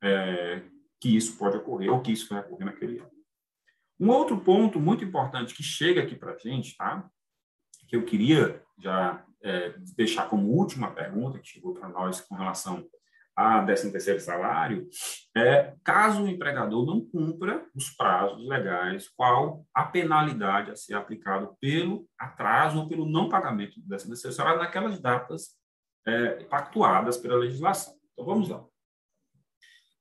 é, 0.02 0.62
que 1.00 1.16
isso 1.16 1.36
pode 1.36 1.56
ocorrer 1.56 1.92
ou 1.92 2.00
que 2.00 2.12
isso 2.12 2.28
vai 2.28 2.40
ocorrer 2.40 2.66
naquele 2.66 2.98
ano. 2.98 3.10
Um 3.98 4.08
outro 4.08 4.40
ponto 4.40 4.80
muito 4.80 5.04
importante 5.04 5.54
que 5.54 5.62
chega 5.62 6.02
aqui 6.02 6.16
para 6.16 6.32
a 6.32 6.38
gente, 6.38 6.76
tá? 6.76 7.08
que 7.88 7.96
eu 7.96 8.04
queria 8.04 8.62
já 8.78 9.24
é, 9.42 9.74
deixar 9.94 10.28
como 10.28 10.48
última 10.48 10.90
pergunta 10.90 11.38
que 11.38 11.48
chegou 11.48 11.74
para 11.74 11.88
nós 11.88 12.20
com 12.20 12.34
relação 12.34 12.88
a 13.36 13.64
13º 13.64 14.20
salário, 14.20 14.88
é, 15.36 15.74
caso 15.82 16.22
o 16.22 16.28
empregador 16.28 16.84
não 16.84 17.00
cumpra 17.00 17.66
os 17.74 17.90
prazos 17.90 18.46
legais, 18.46 19.08
qual 19.08 19.64
a 19.74 19.84
penalidade 19.84 20.70
a 20.70 20.76
ser 20.76 20.94
aplicada 20.94 21.50
pelo 21.60 22.06
atraso 22.18 22.78
ou 22.78 22.88
pelo 22.88 23.08
não 23.08 23.28
pagamento 23.28 23.80
do 23.80 23.94
13º 23.94 24.32
salário 24.32 24.60
naquelas 24.60 25.00
datas 25.00 25.61
é, 26.06 26.44
pactuadas 26.44 27.16
pela 27.16 27.36
legislação. 27.36 27.94
Então, 28.12 28.24
vamos 28.24 28.48
lá. 28.48 28.64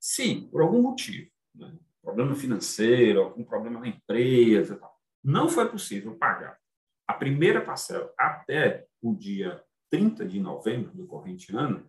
Se, 0.00 0.42
por 0.50 0.62
algum 0.62 0.82
motivo, 0.82 1.30
né, 1.54 1.72
problema 2.02 2.34
financeiro, 2.34 3.22
algum 3.22 3.44
problema 3.44 3.80
na 3.80 3.88
empresa, 3.88 4.80
não 5.22 5.48
foi 5.48 5.68
possível 5.68 6.16
pagar 6.16 6.58
a 7.06 7.14
primeira 7.14 7.60
parcela 7.60 8.12
até 8.18 8.86
o 9.00 9.14
dia 9.14 9.62
30 9.90 10.26
de 10.26 10.40
novembro 10.40 10.90
do 10.92 11.06
corrente 11.06 11.54
ano, 11.54 11.88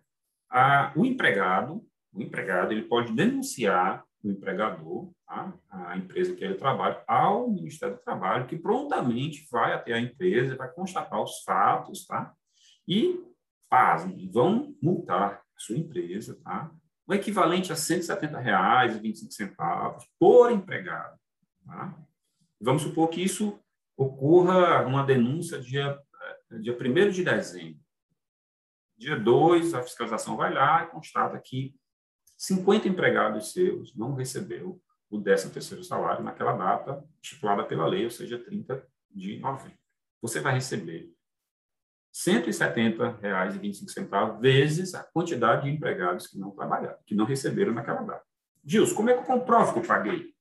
a, 0.50 0.92
o 0.94 1.04
empregado, 1.04 1.84
o 2.12 2.22
empregado 2.22 2.72
ele 2.72 2.82
pode 2.82 3.12
denunciar 3.12 4.04
o 4.22 4.30
empregador, 4.30 5.10
tá? 5.26 5.52
a 5.70 5.96
empresa 5.96 6.34
que 6.34 6.44
ele 6.44 6.54
trabalha, 6.54 7.02
ao 7.06 7.50
Ministério 7.50 7.96
do 7.96 8.02
Trabalho, 8.02 8.46
que 8.46 8.56
prontamente 8.56 9.46
vai 9.50 9.72
até 9.72 9.92
a 9.92 10.00
empresa, 10.00 10.56
vai 10.56 10.70
constatar 10.72 11.22
os 11.22 11.42
fatos, 11.42 12.06
tá? 12.06 12.32
E 12.86 13.20
fazem, 13.74 14.30
vão 14.30 14.76
multar 14.80 15.34
a 15.34 15.58
sua 15.58 15.76
empresa, 15.76 16.38
tá? 16.44 16.70
O 17.06 17.12
equivalente 17.12 17.70
a 17.72 17.74
R$ 17.74 17.80
170,25 17.80 20.06
por 20.16 20.52
empregado, 20.52 21.18
tá? 21.66 21.98
Vamos 22.60 22.82
supor 22.82 23.08
que 23.08 23.20
isso 23.20 23.58
ocorra 23.96 24.86
uma 24.86 25.04
denúncia 25.04 25.60
dia, 25.60 26.00
dia 26.60 26.72
1 26.72 27.10
de 27.10 27.24
dezembro. 27.24 27.80
Dia 28.96 29.18
2, 29.18 29.74
a 29.74 29.82
fiscalização 29.82 30.36
vai 30.36 30.54
lá 30.54 30.84
e 30.84 30.86
constata 30.86 31.36
que 31.40 31.74
50 32.38 32.86
empregados 32.86 33.52
seus 33.52 33.92
não 33.96 34.14
recebeu 34.14 34.80
o 35.10 35.20
13º 35.20 35.82
salário 35.82 36.22
naquela 36.22 36.52
data 36.52 37.04
estipulada 37.20 37.64
pela 37.64 37.88
lei, 37.88 38.04
ou 38.04 38.10
seja, 38.10 38.38
30 38.38 38.86
de 39.10 39.40
novembro. 39.40 39.76
Você 40.22 40.40
vai 40.40 40.54
receber 40.54 41.12
R$ 42.14 42.42
170,25 42.42 44.40
vezes 44.40 44.94
a 44.94 45.02
quantidade 45.02 45.64
de 45.64 45.70
empregados 45.70 46.28
que 46.28 46.38
não 46.38 46.52
trabalharam, 46.52 46.96
que 47.04 47.14
não 47.14 47.24
receberam 47.24 47.74
naquela 47.74 48.02
data. 48.02 48.22
Gilson, 48.64 48.94
como 48.94 49.10
é 49.10 49.14
que 49.14 49.20
eu 49.20 49.24
comprovo 49.24 49.72
que 49.72 49.80
eu 49.80 49.84
paguei? 49.84 50.32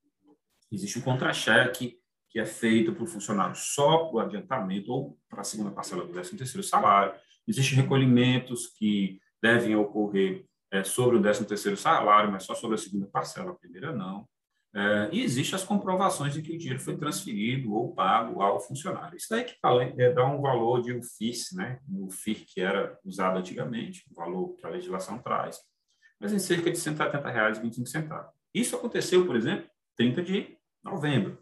Existe 0.71 0.99
um 0.99 1.01
contra-cheque 1.01 1.97
que 2.29 2.39
é 2.39 2.45
feito 2.45 2.93
para 2.93 3.03
o 3.03 3.07
funcionário 3.07 3.55
só 3.55 4.05
para 4.05 4.15
o 4.15 4.19
adiantamento 4.19 4.91
ou 4.91 5.17
para 5.29 5.41
a 5.41 5.43
segunda 5.43 5.71
parcela 5.71 6.05
do 6.05 6.13
13º 6.13 6.61
salário. 6.63 7.13
Existem 7.47 7.77
recolhimentos 7.79 8.67
que 8.67 9.19
devem 9.41 9.75
ocorrer 9.75 10.45
é, 10.71 10.83
sobre 10.83 11.17
o 11.17 11.21
13º 11.21 11.75
salário, 11.75 12.31
mas 12.31 12.43
só 12.43 12.55
sobre 12.55 12.75
a 12.75 12.77
segunda 12.77 13.07
parcela, 13.07 13.51
a 13.51 13.55
primeira 13.55 13.91
não. 13.91 14.27
É, 14.75 15.09
e 15.11 15.21
existem 15.21 15.55
as 15.55 15.63
comprovações 15.63 16.33
de 16.33 16.41
que 16.41 16.55
o 16.55 16.57
dinheiro 16.57 16.79
foi 16.79 16.97
transferido 16.97 17.73
ou 17.73 17.93
pago 17.93 18.41
ao 18.41 18.59
funcionário. 18.59 19.15
Isso 19.15 19.27
daí 19.29 19.43
que 19.43 19.55
é, 20.01 20.11
dá 20.11 20.25
um 20.25 20.41
valor 20.41 20.81
de 20.81 20.93
UFIS, 20.93 21.51
né? 21.53 21.79
o 21.87 22.09
FIR 22.09 22.43
que 22.45 22.59
era 22.59 22.97
usado 23.05 23.37
antigamente, 23.37 24.03
o 24.11 24.15
valor 24.15 24.55
que 24.55 24.65
a 24.65 24.69
legislação 24.69 25.19
traz, 25.19 25.59
mas 26.19 26.33
em 26.33 26.39
cerca 26.39 26.71
de 26.71 26.77
R$ 26.77 26.95
170,25. 26.95 28.25
Isso 28.53 28.75
aconteceu, 28.75 29.25
por 29.27 29.35
exemplo, 29.35 29.69
30 29.95 30.23
de 30.23 30.57
novembro. 30.83 31.37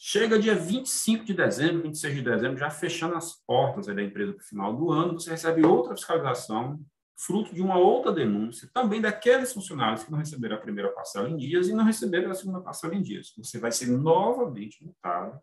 Chega 0.00 0.38
dia 0.38 0.54
25 0.54 1.24
de 1.24 1.34
dezembro, 1.34 1.82
26 1.82 2.14
de 2.14 2.22
dezembro, 2.22 2.56
já 2.56 2.70
fechando 2.70 3.16
as 3.16 3.34
portas 3.44 3.86
da 3.86 4.02
empresa 4.02 4.32
para 4.32 4.40
o 4.40 4.46
final 4.46 4.74
do 4.74 4.92
ano, 4.92 5.14
você 5.14 5.30
recebe 5.30 5.66
outra 5.66 5.96
fiscalização 5.96 6.80
fruto 7.18 7.52
de 7.52 7.60
uma 7.60 7.76
outra 7.76 8.12
denúncia, 8.12 8.70
também 8.72 9.00
daqueles 9.00 9.52
funcionários 9.52 10.04
que 10.04 10.10
não 10.10 10.18
receberam 10.18 10.56
a 10.56 10.60
primeira 10.60 10.92
parcela 10.92 11.28
em 11.28 11.36
dias 11.36 11.68
e 11.68 11.74
não 11.74 11.84
receberam 11.84 12.30
a 12.30 12.34
segunda 12.34 12.60
parcela 12.60 12.94
em 12.94 13.02
dias. 13.02 13.34
Você 13.36 13.58
vai 13.58 13.72
ser 13.72 13.88
novamente 13.88 14.84
multado 14.84 15.32
R$ 15.32 15.40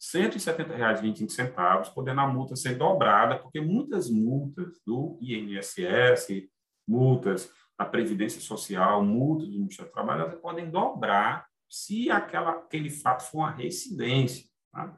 170,25, 0.00 1.92
podendo 1.94 2.20
a 2.20 2.28
multa 2.28 2.54
ser 2.54 2.76
dobrada, 2.76 3.38
porque 3.38 3.60
muitas 3.60 4.10
multas 4.10 4.78
do 4.86 5.18
INSS, 5.22 6.48
multas 6.86 7.50
da 7.78 7.86
Previdência 7.86 8.40
Social, 8.40 9.02
multas 9.02 9.48
do 9.48 9.54
Ministério 9.54 9.90
do 9.90 9.94
Trabalho, 9.94 10.38
podem 10.38 10.70
dobrar 10.70 11.48
se 11.68 12.10
aquela, 12.10 12.50
aquele 12.50 12.90
fato 12.90 13.22
for 13.22 13.38
uma 13.38 13.50
reincidência. 13.50 14.46
Tá? 14.72 14.96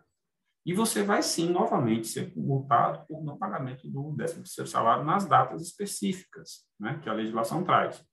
E 0.65 0.75
você 0.75 1.03
vai 1.03 1.23
sim, 1.23 1.51
novamente, 1.51 2.07
ser 2.07 2.33
multado 2.37 3.07
por 3.07 3.25
não 3.25 3.39
pagamento 3.39 3.89
do 3.89 4.15
13 4.15 4.67
salário 4.67 5.05
nas 5.05 5.27
datas 5.27 5.63
específicas, 5.63 6.67
né, 6.79 7.01
que 7.03 7.09
a 7.09 7.15
legislação 7.15 7.65
traz. 7.65 8.05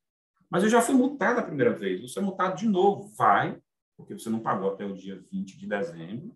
Mas 0.50 0.64
eu 0.64 0.70
já 0.70 0.82
fui 0.82 0.96
multado 0.96 1.42
a 1.42 1.44
primeira 1.44 1.74
vez, 1.74 2.02
você 2.02 2.20
é 2.20 2.22
multado 2.22 2.56
de 2.56 2.68
novo. 2.68 3.14
Vai, 3.18 3.60
porque 3.98 4.14
você 4.14 4.30
não 4.30 4.40
pagou 4.40 4.72
até 4.72 4.86
o 4.86 4.96
dia 4.96 5.22
20 5.30 5.58
de 5.58 5.68
dezembro. 5.68 6.34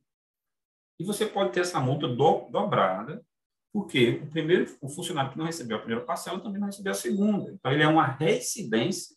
E 0.99 1.03
você 1.03 1.25
pode 1.25 1.51
ter 1.51 1.61
essa 1.61 1.79
multa 1.79 2.07
do, 2.07 2.49
dobrada, 2.49 3.25
porque 3.73 4.21
o 4.23 4.29
primeiro, 4.29 4.69
o 4.81 4.89
funcionário 4.89 5.31
que 5.31 5.37
não 5.37 5.45
recebeu 5.45 5.77
a 5.77 5.79
primeira 5.79 6.05
parcela 6.05 6.41
também 6.41 6.59
não 6.59 6.67
recebeu 6.67 6.91
a 6.91 6.95
segunda. 6.95 7.51
Então, 7.51 7.71
ele 7.71 7.83
é 7.83 7.87
uma 7.87 8.05
reincidência 8.05 9.15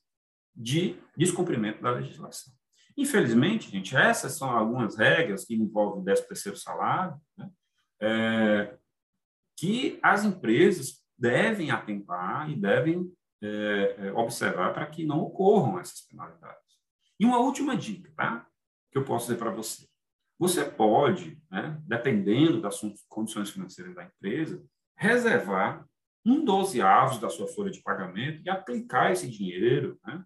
de 0.55 0.97
descumprimento 1.17 1.83
da 1.83 1.91
legislação. 1.91 2.55
Infelizmente, 2.97 3.71
gente, 3.71 3.97
essas 3.97 4.37
são 4.37 4.51
algumas 4.51 4.97
regras 4.97 5.45
que 5.45 5.55
envolvem 5.55 6.03
o 6.03 6.05
13º 6.05 6.57
salário, 6.57 7.21
né? 7.37 7.51
é, 8.01 8.77
que 9.57 9.99
as 10.03 10.25
empresas 10.25 11.03
devem 11.19 11.71
atentar 11.71 12.51
e 12.51 12.57
devem 12.57 13.11
é, 13.43 13.97
é, 13.99 14.13
observar 14.13 14.73
para 14.73 14.87
que 14.87 15.05
não 15.05 15.21
ocorram 15.21 15.79
essas 15.79 16.03
penalidades. 16.03 16.63
E 17.19 17.25
uma 17.25 17.39
última 17.39 17.77
dica, 17.77 18.13
tá? 18.17 18.47
Que 18.91 18.99
eu 18.99 19.05
posso 19.05 19.27
dizer 19.27 19.39
para 19.39 19.51
você. 19.51 19.87
Você 20.39 20.65
pode, 20.65 21.41
né, 21.51 21.81
dependendo 21.85 22.61
das 22.61 22.81
condições 23.09 23.51
financeiras 23.51 23.95
da 23.95 24.05
empresa, 24.05 24.63
reservar 24.97 25.87
um 26.27 26.45
dozeavos 26.45 27.19
da 27.19 27.29
sua 27.29 27.47
folha 27.47 27.71
de 27.71 27.83
pagamento 27.83 28.43
e 28.45 28.51
aplicar 28.51 29.13
esse 29.13 29.29
dinheiro 29.29 29.99
né, 30.05 30.25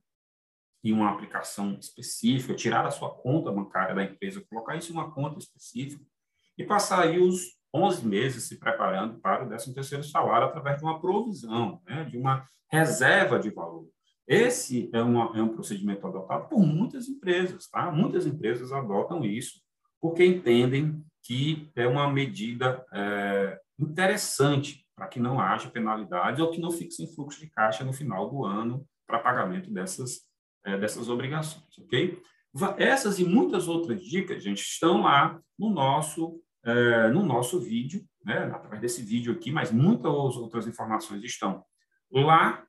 em 0.82 0.92
uma 0.92 1.10
aplicação 1.10 1.76
específica, 1.80 2.54
tirar 2.54 2.82
da 2.82 2.90
sua 2.90 3.10
conta 3.10 3.50
bancária 3.50 3.94
da 3.94 4.04
empresa, 4.04 4.44
colocar 4.48 4.76
isso 4.76 4.92
em 4.92 4.94
uma 4.94 5.10
conta 5.10 5.38
específica 5.38 6.04
e 6.56 6.64
passar 6.64 7.02
aí 7.02 7.18
os 7.18 7.58
11 7.74 8.06
meses 8.06 8.44
se 8.44 8.58
preparando 8.58 9.18
para 9.20 9.44
o 9.44 9.48
13º 9.48 10.02
salário 10.02 10.46
através 10.46 10.78
de 10.78 10.84
uma 10.84 11.00
provisão, 11.00 11.80
né, 11.86 12.04
de 12.04 12.16
uma 12.16 12.44
reserva 12.70 13.38
de 13.38 13.50
valor. 13.50 13.86
Esse 14.26 14.90
é, 14.92 15.02
uma, 15.02 15.36
é 15.38 15.42
um 15.42 15.54
procedimento 15.54 16.06
adotado 16.06 16.48
por 16.48 16.60
muitas 16.60 17.08
empresas, 17.08 17.66
tá? 17.68 17.90
Muitas 17.90 18.26
empresas 18.26 18.72
adotam 18.72 19.24
isso 19.24 19.60
porque 20.00 20.24
entendem 20.24 21.02
que 21.22 21.70
é 21.74 21.86
uma 21.86 22.10
medida 22.12 22.84
é, 22.92 23.58
interessante 23.78 24.86
para 24.94 25.08
que 25.08 25.18
não 25.18 25.40
haja 25.40 25.70
penalidade 25.70 26.42
ou 26.42 26.50
que 26.50 26.60
não 26.60 26.70
fixe 26.70 27.02
em 27.02 27.14
fluxo 27.14 27.40
de 27.40 27.48
caixa 27.50 27.84
no 27.84 27.92
final 27.92 28.28
do 28.28 28.44
ano 28.44 28.86
para 29.06 29.18
pagamento 29.18 29.70
dessas 29.72 30.27
é, 30.64 30.76
dessas 30.78 31.08
obrigações, 31.08 31.78
ok? 31.78 32.20
Essas 32.78 33.18
e 33.18 33.24
muitas 33.24 33.68
outras 33.68 34.02
dicas, 34.02 34.42
gente, 34.42 34.60
estão 34.60 35.02
lá 35.02 35.40
no 35.58 35.70
nosso, 35.70 36.40
é, 36.64 37.08
no 37.08 37.24
nosso 37.24 37.60
vídeo, 37.60 38.04
né, 38.24 38.44
através 38.52 38.80
desse 38.80 39.02
vídeo 39.02 39.32
aqui, 39.32 39.50
mas 39.50 39.70
muitas 39.70 40.12
outras 40.36 40.66
informações 40.66 41.22
estão 41.22 41.64
lá 42.10 42.64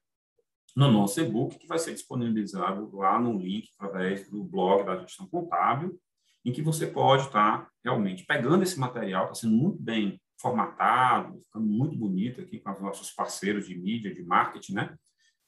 no 0.75 0.91
nosso 0.91 1.19
e-book, 1.19 1.58
que 1.58 1.67
vai 1.67 1.80
ser 1.80 1.93
disponibilizado 1.93 2.95
lá 2.95 3.19
no 3.19 3.38
link 3.38 3.69
através 3.80 4.30
do 4.30 4.43
blog 4.43 4.86
da 4.86 4.97
gestão 4.97 5.28
contábil, 5.28 5.99
em 6.45 6.52
que 6.52 6.62
você 6.62 6.88
pode 6.88 7.23
estar 7.23 7.69
realmente 7.84 8.25
pegando 8.25 8.63
esse 8.63 8.80
material, 8.80 9.23
está 9.23 9.36
sendo 9.36 9.56
muito 9.56 9.82
bem 9.82 10.21
formatado, 10.39 11.41
ficando 11.41 11.65
muito 11.65 11.97
bonito 11.97 12.41
aqui 12.41 12.60
com 12.60 12.71
os 12.71 12.82
nossos 12.82 13.12
parceiros 13.12 13.67
de 13.67 13.78
mídia, 13.78 14.13
de 14.13 14.23
marketing, 14.23 14.73
né? 14.73 14.95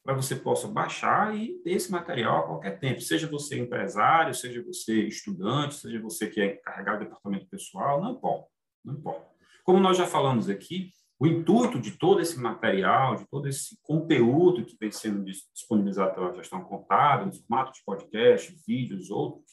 Para 0.03 0.15
você 0.15 0.35
possa 0.35 0.67
baixar 0.67 1.35
e 1.35 1.59
ter 1.63 1.71
esse 1.71 1.91
material 1.91 2.39
a 2.39 2.47
qualquer 2.47 2.79
tempo, 2.79 3.01
seja 3.01 3.27
você 3.27 3.59
empresário, 3.59 4.33
seja 4.33 4.63
você 4.63 5.07
estudante, 5.07 5.75
seja 5.75 6.01
você 6.01 6.27
que 6.27 6.41
é 6.41 6.55
encarregado 6.55 6.99
do 6.99 7.05
departamento 7.05 7.47
pessoal, 7.47 8.01
não 8.01 8.13
importa, 8.13 8.47
não 8.83 8.95
importa. 8.95 9.29
Como 9.63 9.79
nós 9.79 9.97
já 9.97 10.07
falamos 10.07 10.49
aqui, 10.49 10.91
o 11.19 11.27
intuito 11.27 11.79
de 11.79 11.91
todo 11.91 12.19
esse 12.19 12.39
material, 12.39 13.15
de 13.15 13.27
todo 13.29 13.47
esse 13.47 13.77
conteúdo 13.83 14.65
que 14.65 14.75
vem 14.79 14.91
sendo 14.91 15.23
disponibilizado 15.23 16.15
pela 16.15 16.33
gestão 16.33 16.63
contábil, 16.63 17.27
no 17.27 17.33
formato 17.33 17.73
de 17.73 17.83
podcast, 17.85 18.55
vídeos, 18.65 19.11
outros, 19.11 19.51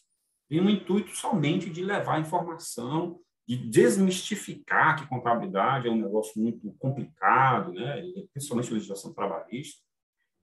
tem 0.48 0.62
um 0.62 0.70
intuito 0.70 1.10
somente 1.14 1.68
de 1.68 1.84
levar 1.84 2.20
informação, 2.20 3.20
de 3.46 3.56
desmistificar 3.56 4.98
que 4.98 5.06
contabilidade 5.08 5.88
é 5.88 5.90
um 5.90 6.00
negócio 6.00 6.40
muito 6.40 6.72
complicado, 6.78 7.72
né? 7.72 8.02
principalmente 8.32 8.72
legislação 8.72 9.12
trabalhista, 9.12 9.82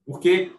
porque 0.06 0.52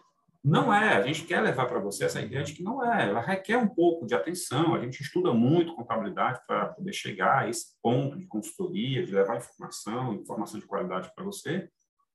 não 0.44 0.72
é, 0.72 0.96
a 0.96 1.02
gente 1.02 1.24
quer 1.24 1.40
levar 1.40 1.66
para 1.66 1.80
você 1.80 2.04
essa 2.04 2.20
ideia 2.20 2.44
de 2.44 2.52
que 2.52 2.62
não 2.62 2.84
é, 2.84 3.08
ela 3.08 3.20
requer 3.20 3.56
um 3.56 3.68
pouco 3.68 4.06
de 4.06 4.14
atenção, 4.14 4.74
a 4.74 4.80
gente 4.80 5.02
estuda 5.02 5.32
muito 5.32 5.74
contabilidade 5.74 6.40
para 6.46 6.68
poder 6.68 6.92
chegar 6.92 7.40
a 7.40 7.48
esse 7.48 7.76
ponto 7.82 8.16
de 8.16 8.26
consultoria, 8.26 9.04
de 9.04 9.12
levar 9.12 9.38
informação, 9.38 10.14
informação 10.14 10.60
de 10.60 10.66
qualidade 10.66 11.10
para 11.14 11.24
você, 11.24 11.68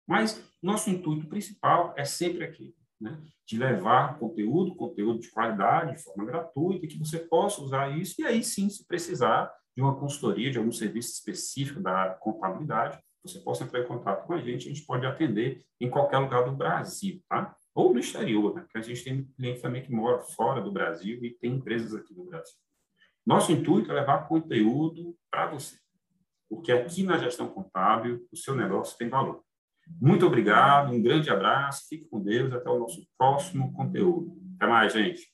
mas 0.08 0.44
nosso 0.62 0.90
intuito 0.90 1.28
principal 1.28 1.94
é 1.98 2.06
sempre 2.06 2.44
aqui, 2.44 2.74
né? 3.00 3.22
de 3.46 3.58
levar 3.58 4.18
conteúdo, 4.18 4.76
conteúdo 4.76 5.20
de 5.20 5.30
qualidade, 5.30 5.98
de 5.98 6.04
forma 6.04 6.26
gratuita, 6.26 6.88
que 6.88 6.98
você 6.98 7.20
possa 7.20 7.62
usar 7.62 7.98
isso, 7.98 8.22
e 8.22 8.26
aí 8.26 8.44
sim, 8.44 8.70
se 8.70 8.88
precisar 8.88 9.54
de 9.76 9.82
uma 9.82 9.96
consultoria, 9.96 10.52
de 10.52 10.58
algum 10.58 10.72
serviço 10.72 11.12
específico 11.14 11.82
da 11.82 12.12
contabilidade, 12.22 13.00
você 13.24 13.40
possa 13.40 13.64
entrar 13.64 13.80
em 13.80 13.88
contato 13.88 14.28
com 14.28 14.34
a 14.34 14.42
gente, 14.42 14.68
a 14.68 14.74
gente 14.74 14.86
pode 14.86 15.06
atender 15.06 15.66
em 15.80 15.90
qualquer 15.90 16.18
lugar 16.18 16.44
do 16.44 16.52
Brasil, 16.52 17.22
tá? 17.30 17.56
Ou 17.74 17.94
no 17.94 18.00
exterior, 18.00 18.54
né? 18.54 18.62
Porque 18.62 18.78
a 18.78 18.82
gente 18.82 19.04
tem 19.04 19.24
cliente 19.36 19.62
também 19.62 19.82
que 19.82 19.92
mora 19.92 20.20
fora 20.20 20.62
do 20.62 20.72
Brasil 20.72 21.24
e 21.24 21.32
tem 21.32 21.54
empresas 21.54 21.96
aqui 21.96 22.14
no 22.14 22.26
Brasil. 22.26 22.56
Nosso 23.26 23.52
intuito 23.52 23.92
é 23.92 23.96
levar 23.96 24.28
conteúdo 24.28 25.16
para 25.32 25.48
você, 25.48 25.78
porque 26.50 26.72
aqui 26.72 27.04
na 27.04 27.18
gestão 27.18 27.48
contábil 27.48 28.28
o 28.32 28.36
seu 28.36 28.54
negócio 28.54 28.98
tem 28.98 29.08
valor. 29.08 29.42
Muito 30.02 30.26
obrigado, 30.26 30.94
um 30.94 31.02
grande 31.02 31.30
abraço, 31.30 31.88
fique 31.90 32.06
com 32.10 32.22
Deus, 32.22 32.54
até 32.54 32.70
o 32.70 32.80
nosso 32.80 33.06
próximo 33.18 33.74
conteúdo. 33.74 34.38
Até 34.58 34.68
mais, 34.68 34.94
gente. 34.94 35.34